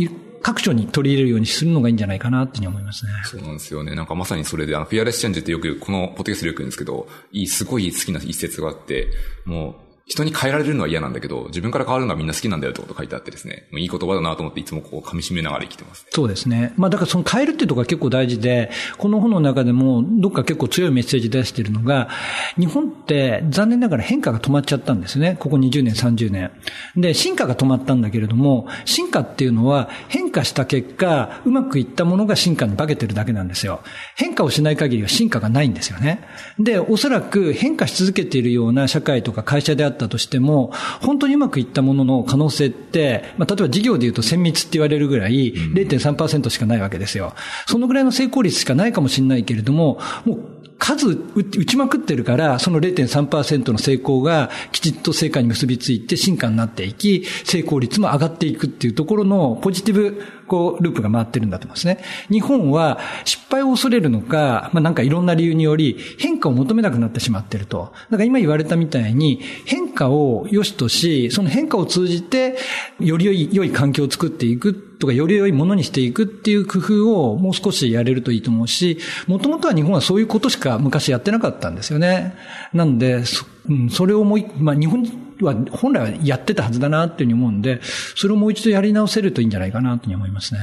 [0.43, 3.11] 各所に取り入れるようにするのがいいんじゃないかなっていうふうに思いますね。
[3.23, 3.95] そうなんですよね。
[3.95, 9.07] なんかまさにそれで、あの、フィアレスチェンジってよく、このポテキストでよく言うんですけど、いい、すごい好きな一節があって、
[9.45, 16.73] もう、人に変えられるのは嫌なんだけど、自分から変わるのはみんな好きなんだよってこと書いてあってですね、いい言葉だなと思っていつもこう噛み締めながら生きてます、ね、そうですね。
[16.75, 22.09] まあだからその変えるっていうところが結構大事で、この本の中でもどっか結構強いメッセージ出してるのが、
[22.57, 25.37] 日本って残念ながら変化が止まっちゃったんですね。
[25.39, 26.51] ここ20年、30年。
[26.97, 33.81] で、進化が止まったんだけれども、進化っていうのは変化した結果、うまくいったものが進化に化けてるだけなんですよ。
[34.17, 36.27] 変化をしない限りは進化がないんですよね。
[36.59, 40.71] で、おそらく変化し続けているような社会とか会社であったとしても、
[41.01, 47.33] 本当にうまくいったものの可能性って、まあ、例えば事業で言うと精密って言われるぐらい0.3%しかないわけですよ。
[47.67, 62.03] そのぐらいの成功率しかないかもしれないけれども、もう数打ちまくってるから、その0.3%の成功がきちっと成果に結びついて進化になっていき、成功率も上がっていくっていうところのポジティブこう、ループが回ってるんだと思いますね。
[62.29, 67.93] 日本は失敗を恐れるのか、まあなんかいろんな理由により変化を求めなくなってしまってると。
[68.09, 72.57] だから今言われたみたいに変化を良しとし、その変化を通じて
[72.99, 82.35] より良い、良い環境を作っていくとか、より良いものにしていくっていう工夫をもう少しやれるといいと思うし、もともとは日本はそういうことしか昔やってなかったんですよね。
[82.73, 87.81] なんで、そ,、うん、それをもう、まあ日本は本来はやってたはずだなっていうふうに思うんで、
[88.15, 90.59] それをもう一度やり直せるといいんじゃないかなというふうに思いますね。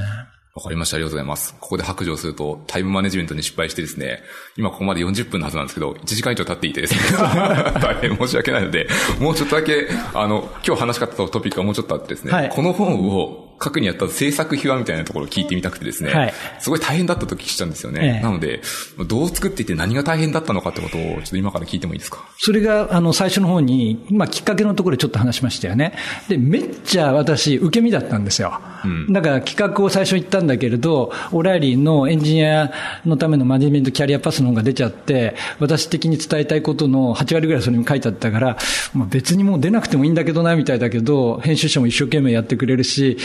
[0.53, 0.97] わかりました。
[0.97, 1.55] ありがとうございます。
[1.61, 4.21] ここで白状すると、タイムマネジメントに失敗してですね、
[4.57, 6.99] 今ここまで40分のはずなんですけど、1時間以上経っていてですね、
[7.79, 18.15] 大変申し訳ないので、もうちょっとだけ、あの、今日話し方とトピックがもうちょっとあってですね、はい、この本を書くにあった制作秘話みたいなところを聞いてみたくてですね、はい、すごい大変だったと聞きしたんですよね。
[18.15, 18.61] ええ、なので、
[19.07, 22.25] どう作っていて何が大変だったのかってことを、ちょっと今から聞いてもいいですか？
[22.37, 25.93] それが、あの、最初の方に、まあ、きっかけのところでちょっと話しましたよね。
[26.27, 28.59] で、めっちゃ私、受け身だったんですよ。
[28.83, 32.71] うん、だから企画を最初言ったんだけれど、オライリーのエンジニア
[33.05, 38.57] のためのマネジメントキャリアパスの方が出ちゃって、私的に伝えたいことの8割ぐらいそれに書いてあったから、
[38.93, 43.17] まあ、別にもう出なくてもいいんだけどな、みたいだけど、編集者も一生懸命やってくれるし、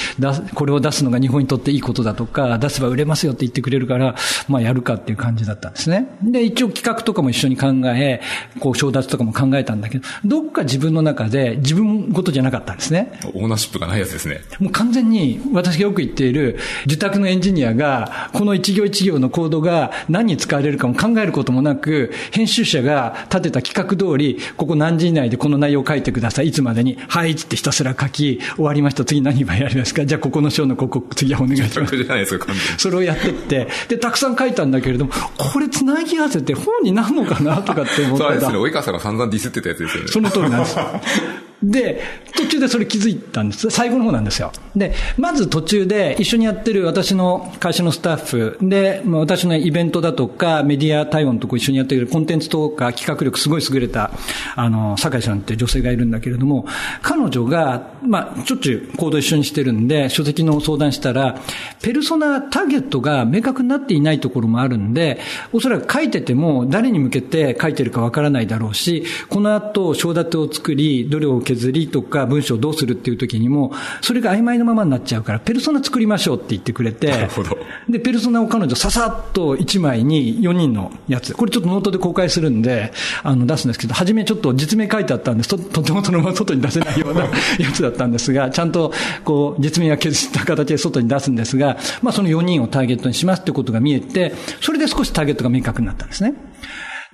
[0.54, 4.14] これを出すのが日本にとっていいことだとか、出せば売れますよって言ってくれるから、
[4.48, 6.16] まあやるかっていう感じだったんですね。
[6.22, 8.20] で、一応企画とかも一緒に考え、
[8.60, 13.18] こう、承諾とかも考えたんだけど、どっか自分の中で自分ごとじゃなかったんですね。
[13.34, 14.40] オーナーシップがないやつですね。
[14.60, 26.48] もう完全に私がよく言っている受託のエンジニアが、この一行一行のコードが何に使われるかも考えることもなく、編集者が立てた企画通り、ここ何時以内でこの内容を書いてください。
[26.48, 26.96] いつまでに。
[27.08, 29.04] はい、つってひたすら書き、終わりました。
[29.04, 31.96] 次何番やりますかじゃあここの章のここ、次はお願いします。
[31.96, 32.46] じゃないですか、
[32.78, 38.30] それをやってって、で、たくさん書いたんだけれども、これ繋ぎ合わせて本になるのかなとかって思ってた。
[38.30, 38.58] そうですね。
[38.58, 40.08] 及川さんが散々ディスってたやつですよね。
[40.08, 40.76] その通りなんです。
[41.66, 42.00] で、
[42.36, 43.70] 途中でそれ気づいたんです。
[43.70, 44.52] 最後の方なんですよ。
[44.76, 54.12] で、まず途中で一緒にやってる私の会社のスタッフで、私のイベントだとかメディア対応のとこ一緒にやってるコンテンツとか企画力すごい優れた、
[54.54, 56.66] あの、酒井さんって女性がいるんだけれども、
[57.02, 61.40] 彼女が、まあ、しょっちゅう行動一緒にしてるんで、書籍の相談したら、
[61.82, 65.18] ペルソナ、ターゲットが明確になっていないところもあるんで、
[65.52, 77.56] おそらく書いてても誰に向けて書いてるかわからないだろうし、この後、章立てを作り、どれを削りとか文章をどうするっていう時にも、それが曖昧なままになっちゃうから、ペルソナ作りましょうって言ってくれて、なるほど
[77.88, 82.92] で、ペルソナを彼女ささっと1枚に4人のやつ、これちょっとノートで公開するんで、
[83.22, 87.22] あの、出すんですけど、初めちょっと実名書いてあったんですと、とてもそのまま外に出せないような
[87.58, 88.92] やつだったんですが、ちゃんと、
[89.24, 96.34] こう、実名は削った形で外に出すんですが、まあその4人をターゲットにしますってことが見えて、それで少しターゲットが明確になったんですね。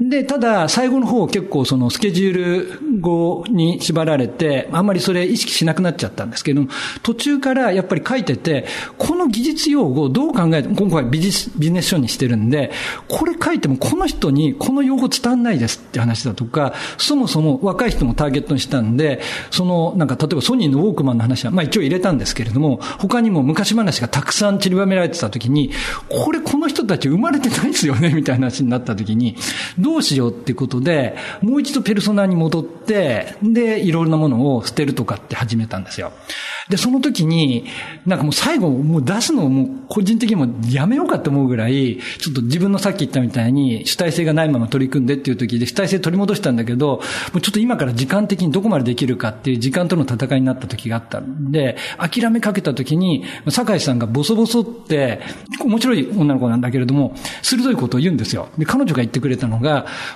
[0.00, 6.62] で、ただ、最後の方結構そのスケジュール語に縛られて、あんまりそれ意識しなくなっちゃったんですけど、
[7.02, 8.66] 途中からやっぱり書いてて、
[8.98, 12.72] この技術用語をどう考えても、今回ビジビジネス書にしてるんで、
[13.08, 19.20] これ書いてもこの人にこの用語伝わんないですって話だとか、そもそも若い人もターゲットにしたんで、
[19.50, 25.70] その、なんか例えばソニーのウォークマンの話は、まあ一応入れたんですけれども、他にも昔話がたくさん散りばめられてた時に、
[26.08, 29.36] これこの人たち生まれてないですよね、みたいな話になった時に、
[29.82, 36.12] どうしようってことで、もう一度ペルソナに戻って、で、いろいろなものを捨てるとかって始めたんですよ。
[36.68, 37.66] で、その時に、
[38.06, 47.00] なんかもう最後、もう出すのをもう個人的にもやめようかと思うぐらい、ちょっと自分のさっき言ったみたいに主体性がないまま取り組んでっていう時で主体性取り戻したんだけど、
[47.32, 55.20] もうちょっと今から時間的にどこまでできるかっていう時間との戦いになった時があったんで、諦めかけた時に、酒井さんがボソボソって、
[55.60, 58.48] 面白い女の子なんだけれども、鋭いことを言うんですよ。
[58.56, 59.71] で、彼女が言ってくれたのが、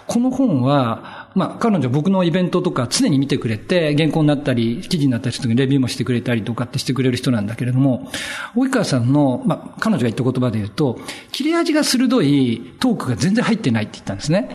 [0.07, 8.11] この本は、まあ、彼女僕のイベントとか常に見てくれて、原稿になったり、記事になったりする時にレビューもしてくれたりとかってしてくれる人なんだけれども、
[8.57, 10.99] 及川さんの、まあ、彼女が言った言葉で言うと、
[11.33, 14.49] 切れ味が鋭いトークが全然入ってないって言ったんですね。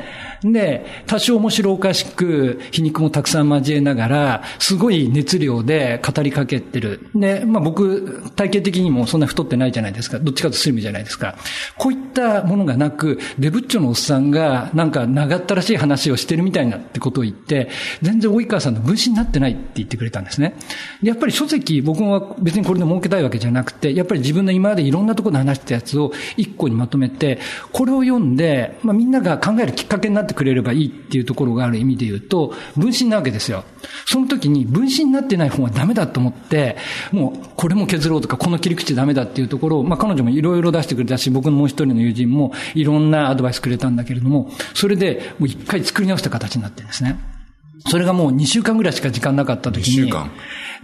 [0.44, 7.10] で、多少面白おかしく、皮肉もたくさん交えながら、すごい熱量で語りかけてる。
[7.14, 10.18] で、まあ僕、体型的にもそんな太ってないじゃないですか。
[10.18, 11.36] どっちかとスリムじゃないですか。
[11.78, 17.70] こういったものがなく、デブッチョのおっさんが、なんか長ったらしい話をしてるみたいなってことを言って、
[18.02, 20.56] 全然及川さんの分身になってないって言ってくれたんですね。
[21.02, 27.40] やっぱり書籍、僕は別にこれで儲けたいわけじゃなくて、やっぱり自分の今までいろんなところで話したやつを一個にまとめて、
[27.72, 33.64] これを読んで、まあみんなが考えるきっかけになってくれればいいっていうところがある意味で言うと、分身なわけですよ。
[34.06, 36.78] その時に分身になってない本はダメだと思って、
[37.12, 47.20] もうこれも削ろうとか、この切り口ダメだっていうところを、まあ彼女もいろいろ出してくれたし、僕のもう一人の友人もいろんなアドバイスくれたんだけれども、それでもう一回作り直した形になってるんですね。
[47.88, 50.12] それがもう2週間ぐらいしか時間なかった時に、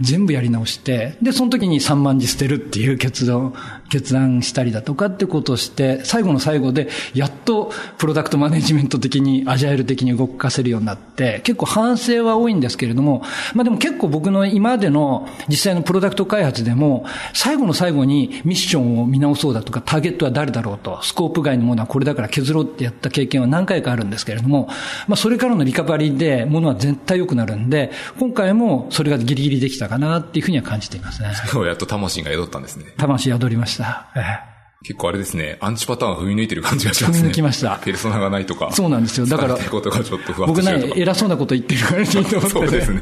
[0.01, 3.53] 全部やり直して、で、その時に3万字捨てるっていう決断、
[3.89, 13.23] 決断したりだとかってことをして、最後の最後で、やっとプロダクトマネジメント的に、アジャイル的に動かせるようになって、結構反省は多いんですけれども、
[13.53, 24.67] まあでも結構僕の今までの実際のプロダクト開発でも、最後の最後にミッションを見直そうだとか、ターゲットは誰だろうと、スコープ外のものはこれだから削ろうってやった経験は何回かあるんですけれども、
[25.07, 31.29] まあそれからのリカバリーで、ものは絶対良くなるんで、今回もそれがギリギリできたかなっていうふうには感じていますね。
[31.65, 32.85] やっと魂が宿ったんですね。
[32.97, 34.07] 魂宿りました。
[34.15, 34.19] え
[34.53, 37.19] え結構あれですね、アンチパターンを踏み抜いてる感じがしますね。
[37.19, 38.71] 踏み抜きましたペルソナがないとか。
[38.71, 43.01] そうなんですよだからことがちょっとふわっと僕ね偉そうなこと言ってるからいいと思って、そうですね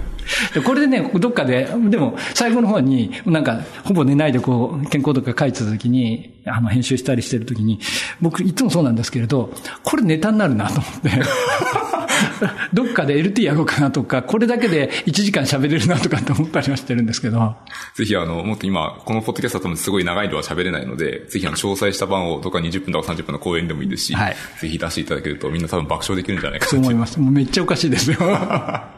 [0.54, 7.80] でこれでね、どっかで、でも、最後の方に、なんか、ほぼ寝ないでこう、健康とか書いてた時に、あの、編集したりしてる時に、
[8.22, 11.10] 僕、いつもそうなんですけれど、これネタになるなと思って、
[12.74, 17.56] どっかで LT やろうかなとか、これだけで1時間喋れるなとかって思ったりはしてるんですけど、
[17.96, 27.20] ぜひあの、もっと今、このポッドキャストだとすごい長いのは喋れないので、ぜひあの、詳細した版をどっか20分とか30分の講演でもいいですし、はいぜひ出していただけるとみんな多分爆笑できるんじゃないかなそう思います。
[27.20, 28.18] もうめっちゃおかしいですよ。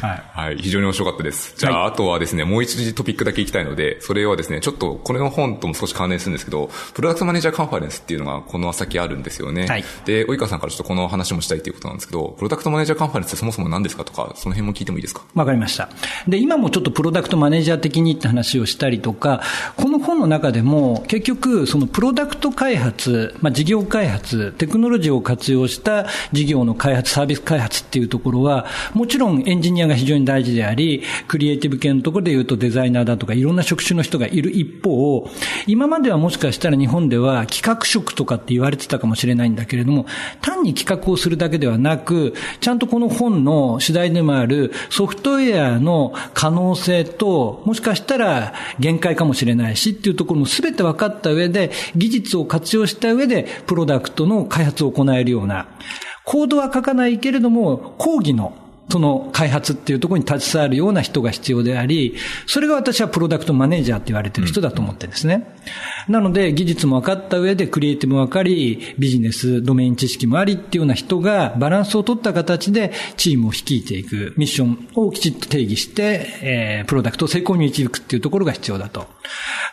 [0.00, 0.22] はい。
[0.32, 0.56] はい。
[0.58, 1.54] 非常に面白かったです。
[1.56, 9.66] じゃあ、はあとはですね、もう一トピックだけいきたいので、それはですね、ちょっと、これの本とも少し関連するんですけど、プロダクトマネージャーカンファレンスっていうのがこの先あるんですよね。
[9.66, 15.22] はいで、及川さんからちょっとこの話もしたいということなんですけど、プロダクトマネージャーカンファレンスってそもそも何ですかとか、その辺も聞いてもいいですか？
[15.34, 15.88] わかりました。
[16.26, 19.42] で、今もちょっとプロダクトマネージャー的にって話をしたりとか、
[19.76, 35.28] この本の中でも結局、そのプロダクト開発、まあ、事業開発、テクノロジーを活用した事業の開発、サービス開発っていうところは、もちろんエンジニアが非常に大事であり、クリエイティブ系のところで言うとデザイナーだとかいろんな職種の人がいる一方、
[35.66, 40.06] 今まではもしかしたら日本では企画職とかって言われてたかもしれないんだけれども、
[40.40, 55.68] 単に企画をするだけではなく、ちゃんとこの本の主題でもあるソフトウェアの可能性と、もしかしたら限界かもしれないしっていうところも全て分かった上で、技術を活用した上で、プロダクトの開発を行えるような、
[56.24, 58.54] コードは書かないけれども、講義の
[58.90, 62.16] その開発っていうところに携わるような人が必要であり、
[62.46, 65.54] それが私はプロダクトマネージャーって言われてる人だと思ってるんですね。
[66.08, 79.06] なので、技術も分かった上で、クリエイティブも分かり、ビジネス、ドメイン知識もありっていうような人が、バランスを取った形で、チームを率いていく、ミッションをきちっと定義して、えー、プロダクトを成功に導くっていうところが必要だと。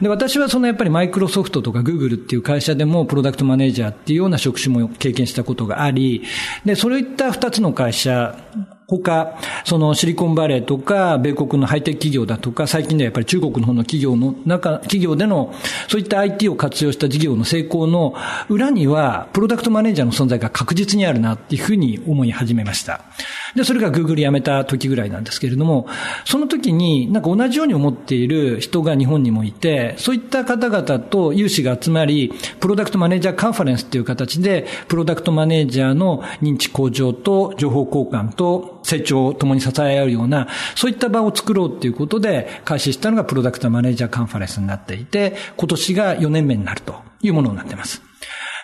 [0.01, 6.23] で、私はそのやっぱりマイクロソフトとかグーグルっていう会社でも、プロダクトマネージャーっていうような職種も経験したことがあり、
[6.65, 8.37] で、そういった二つの会社、
[8.87, 15.53] 他、そのシリコンバレーとか、米国のハイテク企業だとか、最近ではやっぱり中国の方の企業の中、企業での、
[15.87, 18.13] そういった IT を活用した事業の成功の
[18.49, 23.01] 裏には、プロダクトマネージャーの存在が確実にあるなっていうふうに思い始めました。
[23.55, 25.87] で、それが Google 辞めた時ぐらいなんですけれども、
[26.25, 48.14] その時になんか同じように思っている人が日本にもいて、そういった方々と有志が集まり、プロダクトマネージャーカンファレンスっていう形で、プロダクトマネージャーの認知向上と情報交換と成長を共に支え合うような、そういった場を作ろうっていうことで開始したのがプロダクトマネージャーカンファレンスになっていて、今年が4年目になるというものになっています。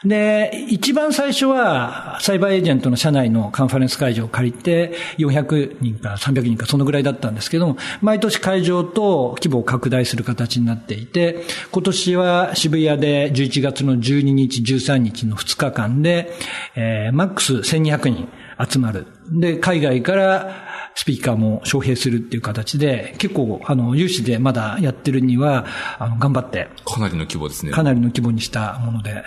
[0.03, 16.33] で、一番最初は、サイバーエージェントの社内のカンファレンス会場を借りて、400人か300人かそのぐらいだったんですけども、毎年会場と規模を拡大する形になっていて、今年は渋谷で11月の12日、13日の2日間で、
[16.75, 18.27] えー、マックス1200人
[18.67, 19.05] 集まる。
[19.31, 25.67] で、海外からスピーカーも招聘するっていう形で、結構、あの、有志でまだやってるには、
[25.99, 26.69] あの、頑張って。
[26.85, 27.71] かなりの規模ですね。
[27.71, 29.23] かなりの規模にしたもので、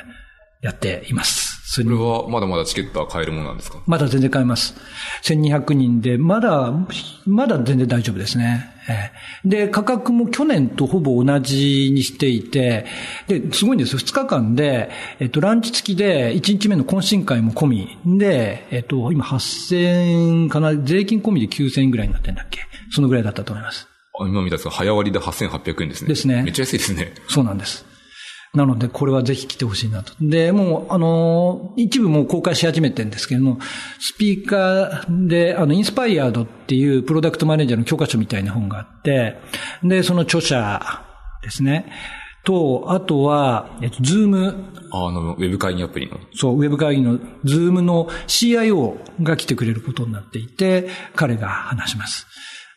[0.65, 1.53] やっています。
[1.75, 3.83] それはまだまだチケットは買えるものなんですか？
[3.87, 4.75] まだ全然買えます。
[5.25, 6.73] 1200人で、まだ、
[7.27, 8.71] まだ全然大丈夫ですね。
[9.45, 12.87] で、価格も去年とほぼ同じにしていて、
[13.27, 13.99] で、すごいんですよ。
[13.99, 22.61] 2日間で、えっと、ランチ付きで、1日目の懇親会も込みで、えっと、今8000かな、税金込みで9000円ぐらいになってんだっけ？
[22.91, 23.89] そのぐらいだったと思います。
[24.21, 26.09] あ今見たんですが、早割りで8800円ですね。
[26.09, 26.43] ですね。
[26.45, 27.15] めっちゃ安いですね。
[27.29, 27.85] そうなんです。
[28.55, 30.13] なので、これはぜひ来てほしいなと。
[30.21, 33.59] で、もう、あの、一部もう公開し始めてるんですけれども、
[33.99, 39.39] スピーカーで、あの、インスパイアードっていうプロダクトマネージャーの教科書みたいな本があって、
[39.83, 41.05] で、その著者
[41.43, 41.93] ですね。
[42.45, 44.55] と、あとは、えっと、ズーム。
[44.93, 46.21] あの、ウェブ会議アプリの。
[46.35, 52.27] そう、ウェブ会議の、ズームの CIO が来てくれることになっていて、彼が話します。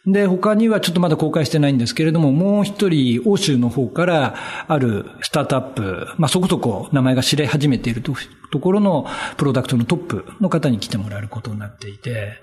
[0.07, 4.35] で、他にはちょっとまだ公開してないんですけれども、もう一人、欧州の方から
[4.67, 8.13] あるスタートアップ、まあそこそこ名前が知れ始めていると
[8.59, 9.05] ころの
[9.35, 12.39] プロダクトのトップの方に来てもらえることになっていて、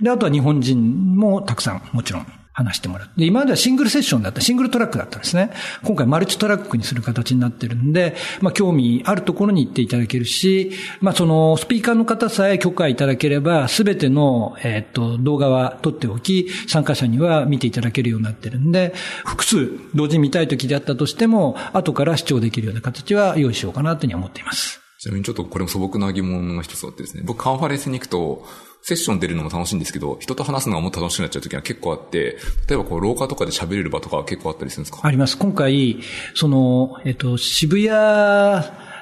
[0.00, 2.26] で、あとは日本人もたくさんもちろん。
[2.54, 3.10] 話してもらう。
[3.16, 5.50] で、今まではシングルセッションだった、シングルトラックだったんですね。
[5.82, 10.70] 今回マルチトラックにする形になってるんで、まあ興味あるところに行っていただけるし、
[11.00, 18.94] まあそのスピーカーの方さえ許可いただければ、すべての、えっ、と、動画は撮っておき、参加者には見ていただけるようになってるんで、
[19.24, 24.80] 複数同時に見たい時であったとしても、後から視聴できるような形は用意しようかなというふうに思っています。
[25.00, 28.46] ちなみにちょっとこれも素朴な疑問が一つあってですね、僕カンファレンスに行くと、
[28.86, 32.36] セッション出るのも楽しいんですけど、人と話すのがもっと楽しくなっちゃう時は結構あって、
[32.68, 35.00] 例えばこう、廊下とかで喋れる場とかは結構あったりするんですか？
[35.02, 35.38] あります。
[35.38, 36.00] 今回、
[36.34, 37.88] その、えっと、渋谷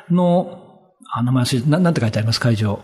[0.08, 2.78] の、あ、名前ななんて書いてあります、会場。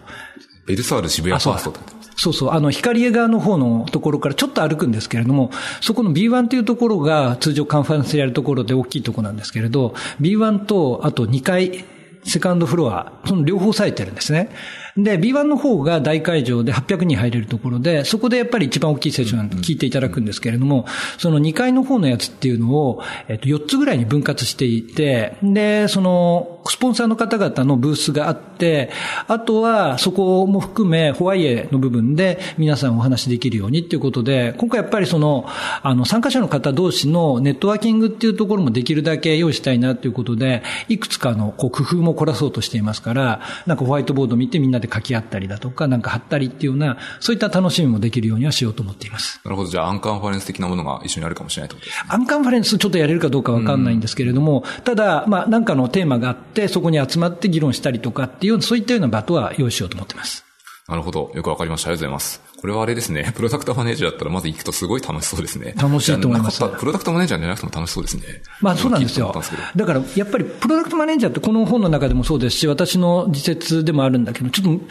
[0.67, 1.75] ベルサール渋谷ファースト
[2.17, 2.51] そうそう。
[2.51, 11.85] あの、光江側の方のところからちょっと歩くんですけれども、そこの B1 というところが通常カンファレンスやるところで大きいところなんですけれど、B1 とあと2階、
[12.29, 14.51] セカンドフロア、その両方咲いてるんですね。
[14.97, 20.87] で、B1 の方が大会場で800人入れるところで、そこでやっぱり一番大きいセッション聞いていただくんですけれども、
[21.19, 28.91] その2階の方のやつっていうのを、えっと、4つぐらいに分割していて、で、その、スポンサーの方々のブースがあって、
[29.27, 35.47] あとはそこも含め、ホワイエの部分で皆さんお話しできるようにっていうことで、今回やっぱりその、
[35.83, 49.41] あの、参加者の方同士のネットワーキングっていうところもできるだけ用意したいなということで、いくつかのこう工夫も凝らそうとしていますから、なんかホワイトボード見てみんなで書き合ったりだとか、なんか貼ったりっていうような、そういった楽しみもできるようにはしようと思っています。
[49.45, 49.71] なるほど。
[49.71, 60.45] じゃあ、アンカンファレンス的なものが一緒にあるかもしれないとね、アンカンファレンスちょっとやれるかどうかわかんないんですけれども、ただ、まあ、なんかのテーマがあって、そこに集まって議論したりとかっていう、そういったような場とは用意しようと思っています。
[60.89, 61.31] なるほど。
[61.35, 61.91] よくわかりました。
[61.91, 62.41] ありがとうございます。
[62.61, 63.31] これはあれですね。
[63.37, 65.75] プロダクトマネージャーだったらまず行くとすごい楽しそうですね。
[65.77, 66.59] 楽しいと思います。
[66.59, 68.23] プロダクトマネージャーじゃなくても楽しそうですね。
[68.63, 69.35] まあそうなんですよ。
[69.77, 74.85] だからやっぱりプロダクトマネージャーってこの本の中でもそうですし、私の自説でもあるんだけど、ちょっと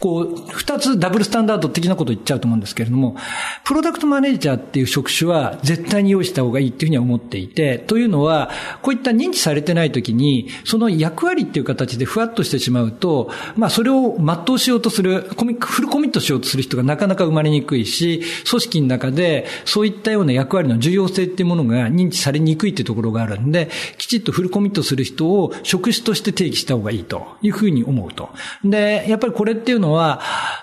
[0.00, 3.16] こう、二つダブルスタンダード的なこと言っちゃうと思うんですけれども、
[3.64, 8.50] プロダクトマネージャーっていう職種は絶対に用意した方がいいっていうふうには思っていて、というのは、
[8.80, 23.68] こういった認知されてない時に、その役割っていう形でふわっとしてしまうと、まあそれを全うしようとする、コミフルコミットしようとする人がなかなか生まれにくいし、組織の中でそういったような役割の重要性っていうものが認知されにくいっていうところがあるんで、
[23.98, 28.30] きちっとフルコミットする人を職種として定義した方がいいというふうに思うと。
[28.64, 30.20] で、やっぱりこれっていうのはのは、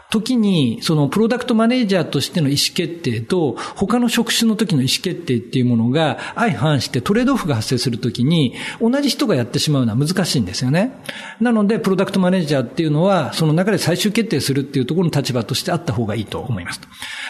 [0.10, 11.04] 時に、そのプロダクトマネージャーとしての意思決定と、他の職種の時の意思決定っていうものが相反してトレードオフが発生するときに、同じ人がやってしまうのは難しいんですよね。
[11.42, 16.80] なので、プロダクトマネージャーっていうのは、その中で最終決定するっていうところの立場としてあった方がいいと思います。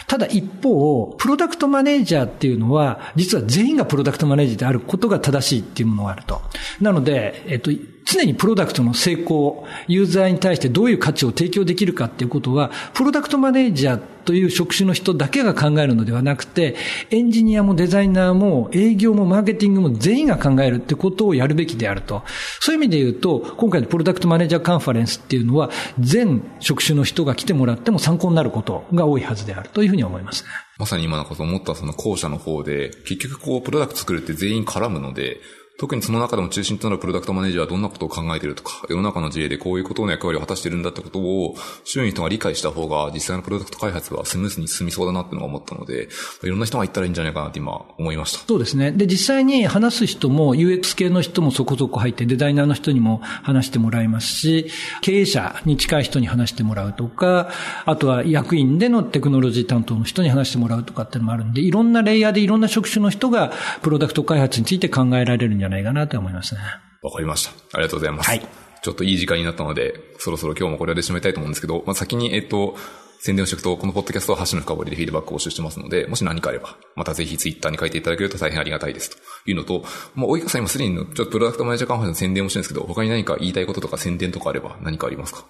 [0.06, 6.40] ただ一方、プロダクトマネージャーっていうのは、実は全員がプロダクトマネージャーであることが正しいっていうものがあると。
[6.80, 7.72] なので、えっと、
[8.10, 16.74] 常にプロダクトの成功、ユーザーに対してどういう価値を提供できるかっていうことは、プロダクトマネージャーという職種の人だけが考えるのではなくて、
[17.10, 22.22] エンジニアもデザイナーも営業もマーケティングも全員が考えるってことをやるべきであると。
[22.60, 30.50] そういう意味で言うと、今回のプロダクトマネージャーカンファレンスっていうのは、全職種の人が来てもらっても参考になることが多いはずであるというふうに思いますね。
[30.78, 35.40] まさに今のこと思ったその後者の方で、結局こう、プロダクト作るって全員絡むので、
[35.78, 46.08] 特にその中でも中心となるプロダクトマネージャーはどんなことを考えているとか、世の中の事例でこういうことの役割を果たしているんだってことを、周囲の人が理解した方が、実際のプロダクト開発はスムーズに進みそうだなっていうのが思ったので、
[46.42, 48.40] いろんな人が行ったらいいんじゃないかなって今思いました。
[48.40, 48.90] そうですね。
[48.90, 57.50] で、実際に話す人も UX 系の人もそこそこ入って、デザイナーの人にも話してもらいますし、経営者に近い人に話してもらうとか、
[57.84, 63.52] あとは役員でのテクノロジー担当の人に話してもらうとかっていうのもあるんで、いろんなレイヤーでいろんな職種の人が
[63.82, 66.54] プロダクト開発について考えられるんじゃないかなと思います。
[66.54, 66.60] ね。
[67.02, 67.50] わかりました。
[67.72, 68.26] ありがとうございます。
[68.28, 68.46] はい。
[68.82, 72.76] ちょっといい時間になったので、そろそろ今日もこれで締めたいと思うんですけど、まあ、先に、えっと、
[73.20, 79.16] 宣伝をしておくと、このポッドキャストは橋の深掘りでフィードバックを募集してますので、もし何かあれば、またぜひツイッターに書いていただけると大変ありがたいですと
[79.50, 79.84] いうのと、
[80.14, 85.44] まあ、及川さん今すでにちょっとプロダクトマネージャーカンファレンスの宣伝をしてるんですけど、他に何か言いたいこととか宣伝とかあれば何かありますか？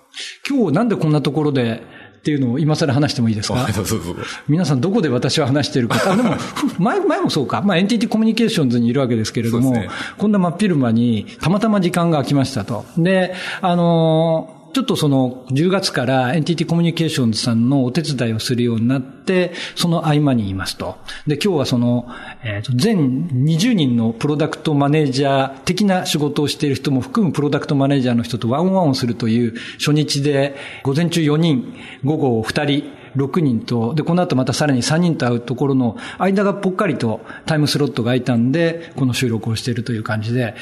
[0.49, 1.82] 今日なんでこんなところで
[2.19, 3.66] っていうのを今更話してもいいですか？
[4.49, 6.01] 皆さんどこで私は話しているか。
[6.12, 6.35] あ、でも、
[6.78, 7.62] 前、前もそうか。
[7.65, 9.89] まあ、NTT コミュニケーションズにいるわけですけれども、ね、
[10.19, 12.85] こんな真っ昼間にたまたま時間が空きましたと。
[12.97, 20.99] で、あのーちょっとその10月から NTT コミュニケーションズさんのお手伝いをするようになって、その合間にいますと。
[21.27, 22.07] で、今日はその、
[22.45, 31.74] えー、と全20人のプロダクトマネージャー的な仕事をしている人も含むプロダクトマネージャーの人とワンワンをするという初日で、午前中4人、
[32.05, 40.55] 午後2人、6人と、で、この後またさらに3人と会うところの間がぽっかりとタイムスロットが空いたんで、この収録をしているという感じで、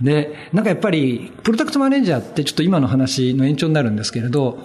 [0.00, 4.58] で、なんかやっぱり、プロダクトマネージャーってちょっと今の話の延長になるんですけれど、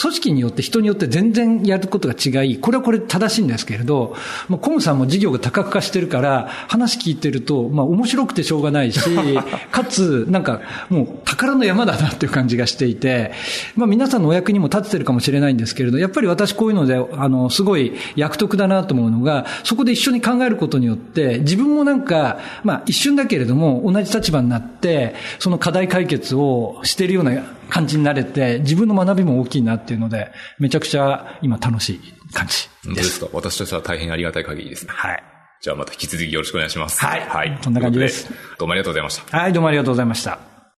[0.00, 4.14] 組織によって人によって全然やることが違い、これはこれ正しいんですけれど、
[4.48, 9.00] まあ、コムさんも事業が多角化してるから、話聞いてると、まあ面白くてしょうがないし、
[9.70, 13.32] かつ、なんかもう宝の山だなっていう感じがしていて、
[13.74, 32.00] まあ皆さんのお役にも立ってるかもしれないんですけれど、やっぱり私こういうので、あの、すごい役得だなと思うのが、そこで一緒に考えることによって、自分もなんか、まあ一瞬だけれども、同じ立場になって、その課題解決をしているような感じになれて、自分の学びも大きいなっていうので、めちゃくちゃ今楽しい
[32.32, 33.02] 感じです。
[33.02, 33.28] ですか？
[33.32, 34.92] 私としては大変ありがたい限りですね。
[34.94, 35.22] はい。
[35.62, 37.04] じゃあまた引き続きよろしくお願いします。
[37.04, 37.20] はい。
[37.20, 37.58] はい。
[37.62, 38.30] そんな感じです。
[38.58, 39.38] どうもありがとうございました。
[39.38, 40.49] はい、どうもありがとうございました。